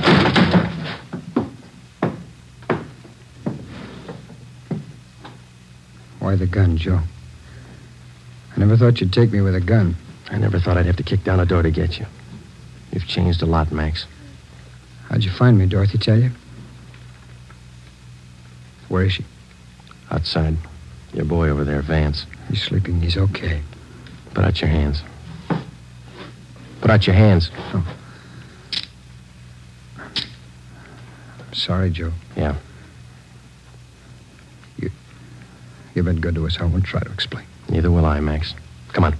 Why 6.18 6.34
the 6.34 6.46
gun, 6.46 6.76
Joe? 6.76 7.00
I 8.66 8.68
never 8.68 8.84
thought 8.84 9.00
you'd 9.00 9.12
take 9.12 9.30
me 9.30 9.40
with 9.42 9.54
a 9.54 9.60
gun. 9.60 9.94
I 10.28 10.38
never 10.38 10.58
thought 10.58 10.76
I'd 10.76 10.86
have 10.86 10.96
to 10.96 11.04
kick 11.04 11.22
down 11.22 11.38
a 11.38 11.46
door 11.46 11.62
to 11.62 11.70
get 11.70 12.00
you. 12.00 12.06
You've 12.90 13.06
changed 13.06 13.40
a 13.42 13.46
lot, 13.46 13.70
Max. 13.70 14.06
How'd 15.08 15.22
you 15.22 15.30
find 15.30 15.56
me, 15.56 15.66
Dorothy 15.66 15.98
tell 15.98 16.18
you? 16.18 16.32
Where 18.88 19.04
is 19.04 19.12
she? 19.12 19.24
Outside. 20.10 20.56
Your 21.14 21.26
boy 21.26 21.48
over 21.48 21.62
there, 21.62 21.80
Vance. 21.80 22.26
He's 22.48 22.60
sleeping. 22.60 23.00
He's 23.00 23.16
okay. 23.16 23.62
Put 24.34 24.44
out 24.44 24.60
your 24.60 24.70
hands. 24.70 25.04
Put 26.80 26.90
out 26.90 27.06
your 27.06 27.14
hands. 27.14 27.52
Oh. 27.72 27.96
I'm 29.96 31.54
sorry, 31.54 31.90
Joe. 31.90 32.10
Yeah. 32.36 32.56
You, 34.76 34.90
you've 35.94 36.04
been 36.04 36.20
good 36.20 36.34
to 36.34 36.44
us. 36.48 36.58
I 36.58 36.64
won't 36.64 36.84
try 36.84 37.00
to 37.00 37.12
explain. 37.12 37.46
Neither 37.68 37.90
will 37.90 38.04
I, 38.04 38.20
Max. 38.20 38.54
Come 38.92 39.04
on. 39.04 39.14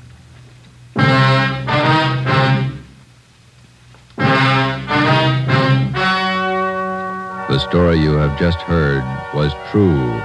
The 7.49 7.59
story 7.71 7.99
you 7.99 8.13
have 8.13 8.39
just 8.39 8.59
heard 8.59 9.03
was 9.35 9.53
true. 9.71 10.21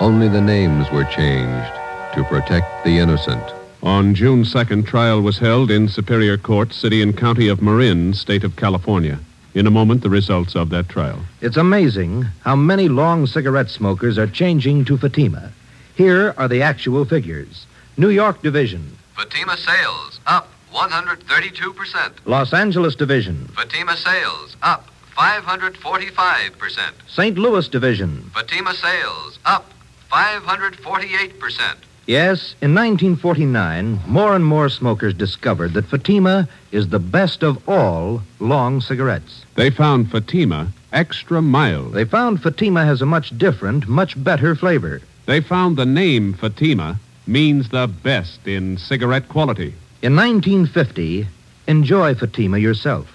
Only 0.00 0.28
the 0.28 0.40
names 0.40 0.90
were 0.90 1.04
changed 1.04 1.72
to 2.14 2.24
protect 2.24 2.84
the 2.84 2.98
innocent. 2.98 3.42
On 3.82 4.14
June 4.14 4.44
2nd, 4.44 4.86
trial 4.86 5.22
was 5.22 5.38
held 5.38 5.70
in 5.70 5.88
Superior 5.88 6.36
Court, 6.36 6.72
City 6.72 7.02
and 7.02 7.16
County 7.16 7.48
of 7.48 7.62
Marin, 7.62 8.12
State 8.12 8.44
of 8.44 8.56
California. 8.56 9.18
In 9.54 9.66
a 9.66 9.70
moment, 9.70 10.02
the 10.02 10.10
results 10.10 10.54
of 10.54 10.68
that 10.70 10.88
trial. 10.88 11.20
It's 11.40 11.56
amazing 11.56 12.24
how 12.42 12.56
many 12.56 12.88
long 12.88 13.26
cigarette 13.26 13.70
smokers 13.70 14.18
are 14.18 14.26
changing 14.26 14.84
to 14.84 14.98
Fatima. 14.98 15.52
Here 16.00 16.32
are 16.38 16.48
the 16.48 16.62
actual 16.62 17.04
figures 17.04 17.66
New 17.98 18.08
York 18.08 18.40
Division, 18.40 18.96
Fatima 19.14 19.54
sales 19.58 20.18
up 20.26 20.48
132%. 20.72 22.12
Los 22.24 22.54
Angeles 22.54 22.94
Division, 22.94 23.48
Fatima 23.48 23.94
sales 23.98 24.56
up 24.62 24.86
545%. 25.14 26.92
St. 27.06 27.36
Louis 27.36 27.68
Division. 27.68 28.30
Fatima 28.32 28.72
sales 28.72 29.38
up 29.44 29.66
548%. 30.10 31.76
Yes, 32.06 32.54
in 32.62 32.74
1949, 32.74 34.00
more 34.06 34.34
and 34.34 34.46
more 34.46 34.70
smokers 34.70 35.12
discovered 35.12 35.74
that 35.74 35.84
Fatima 35.84 36.48
is 36.72 36.88
the 36.88 36.98
best 36.98 37.42
of 37.42 37.68
all 37.68 38.22
long 38.38 38.80
cigarettes. 38.80 39.44
They 39.54 39.68
found 39.68 40.10
Fatima 40.10 40.72
extra 40.94 41.42
mild. 41.42 41.92
They 41.92 42.06
found 42.06 42.42
Fatima 42.42 42.86
has 42.86 43.02
a 43.02 43.06
much 43.06 43.36
different, 43.36 43.86
much 43.86 44.24
better 44.24 44.56
flavor. 44.56 45.02
They 45.30 45.40
found 45.40 45.76
the 45.76 45.86
name 45.86 46.32
Fatima 46.34 46.98
means 47.24 47.68
the 47.68 47.86
best 47.86 48.48
in 48.48 48.76
cigarette 48.78 49.28
quality. 49.28 49.74
In 50.02 50.16
1950, 50.16 51.28
enjoy 51.68 52.16
Fatima 52.16 52.58
yourself. 52.58 53.06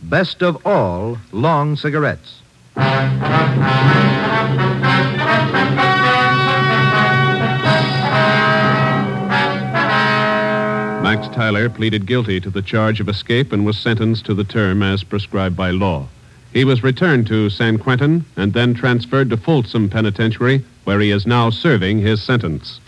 Best 0.00 0.40
of 0.40 0.64
all 0.64 1.18
long 1.32 1.74
cigarettes. 1.74 2.42
Max 11.02 11.26
Tyler 11.34 11.68
pleaded 11.68 12.06
guilty 12.06 12.38
to 12.38 12.50
the 12.50 12.62
charge 12.62 13.00
of 13.00 13.08
escape 13.08 13.50
and 13.50 13.66
was 13.66 13.76
sentenced 13.76 14.24
to 14.26 14.34
the 14.34 14.44
term 14.44 14.80
as 14.80 15.02
prescribed 15.02 15.56
by 15.56 15.72
law. 15.72 16.06
He 16.54 16.64
was 16.64 16.84
returned 16.84 17.26
to 17.26 17.50
San 17.50 17.78
Quentin 17.78 18.24
and 18.36 18.52
then 18.52 18.74
transferred 18.74 19.28
to 19.30 19.36
Folsom 19.36 19.90
Penitentiary, 19.90 20.64
where 20.84 21.00
he 21.00 21.10
is 21.10 21.26
now 21.26 21.50
serving 21.50 21.98
his 21.98 22.22
sentence. 22.22 22.78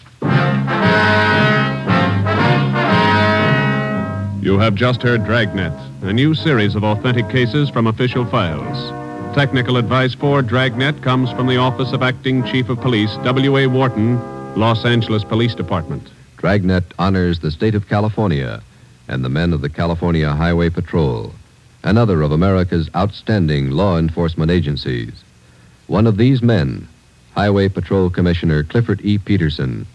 You 4.40 4.60
have 4.60 4.76
just 4.76 5.02
heard 5.02 5.24
Dragnet, 5.24 5.72
a 6.02 6.12
new 6.12 6.32
series 6.32 6.76
of 6.76 6.84
authentic 6.84 7.28
cases 7.28 7.68
from 7.68 7.88
official 7.88 8.24
files. 8.24 8.92
Technical 9.34 9.78
advice 9.78 10.14
for 10.14 10.42
Dragnet 10.42 11.02
comes 11.02 11.32
from 11.32 11.48
the 11.48 11.56
Office 11.56 11.92
of 11.92 12.04
Acting 12.04 12.44
Chief 12.44 12.68
of 12.68 12.80
Police, 12.80 13.16
W.A. 13.24 13.66
Worton, 13.66 14.14
Los 14.54 14.84
Angeles 14.84 15.24
Police 15.24 15.56
Department. 15.56 16.08
Dragnet 16.36 16.84
honors 17.00 17.40
the 17.40 17.50
state 17.50 17.74
of 17.74 17.88
California 17.88 18.62
and 19.08 19.24
the 19.24 19.28
men 19.28 19.52
of 19.52 19.60
the 19.60 19.68
California 19.68 20.32
Highway 20.32 20.70
Patrol, 20.70 21.32
another 21.86 22.20
of 22.22 22.32
America's 22.32 22.90
outstanding 22.96 23.70
law 23.70 23.96
enforcement 23.96 24.50
agencies. 24.50 25.12
One 25.86 26.08
of 26.08 26.16
these 26.16 26.42
men, 26.42 26.88
Highway 27.36 27.68
Patrol 27.68 28.10
Commissioner 28.10 28.64
Clifford 28.64 29.00
E. 29.04 29.18
Peterson, 29.18 29.86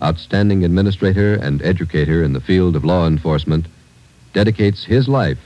outstanding 0.00 0.64
administrator 0.64 1.34
and 1.34 1.60
educator 1.60 2.22
in 2.22 2.34
the 2.34 2.40
field 2.40 2.76
of 2.76 2.84
law 2.84 3.04
enforcement, 3.06 3.66
dedicates 4.32 4.84
his 4.84 5.08
life 5.08 5.40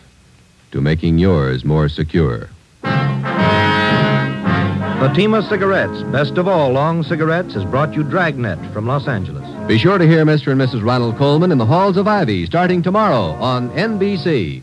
to 0.73 0.83
making 0.83 1.19
yours 1.19 1.65
more 1.65 1.89
secure. 1.89 2.51
Fatima 5.01 5.43
Cigarettes, 5.49 6.03
best 6.05 6.37
of 6.37 6.47
all 6.47 6.71
long 6.71 7.03
cigarettes, 7.03 7.55
has 7.55 7.65
brought 7.65 7.95
you 7.95 8.05
Dragnet 8.05 8.59
from 8.73 8.87
Los 8.87 9.09
Angeles. 9.09 9.45
Be 9.67 9.79
sure 9.79 9.97
to 9.97 10.07
hear 10.07 10.25
Mr. 10.27 10.53
and 10.53 10.61
Mrs. 10.61 10.85
Ronald 10.85 11.17
Colman 11.17 11.51
in 11.51 11.59
the 11.59 11.67
halls 11.67 11.97
of 11.97 12.07
Ivy 12.07 12.45
starting 12.45 12.83
tomorrow 12.83 13.33
on 13.41 13.71
NBC. 13.71 14.63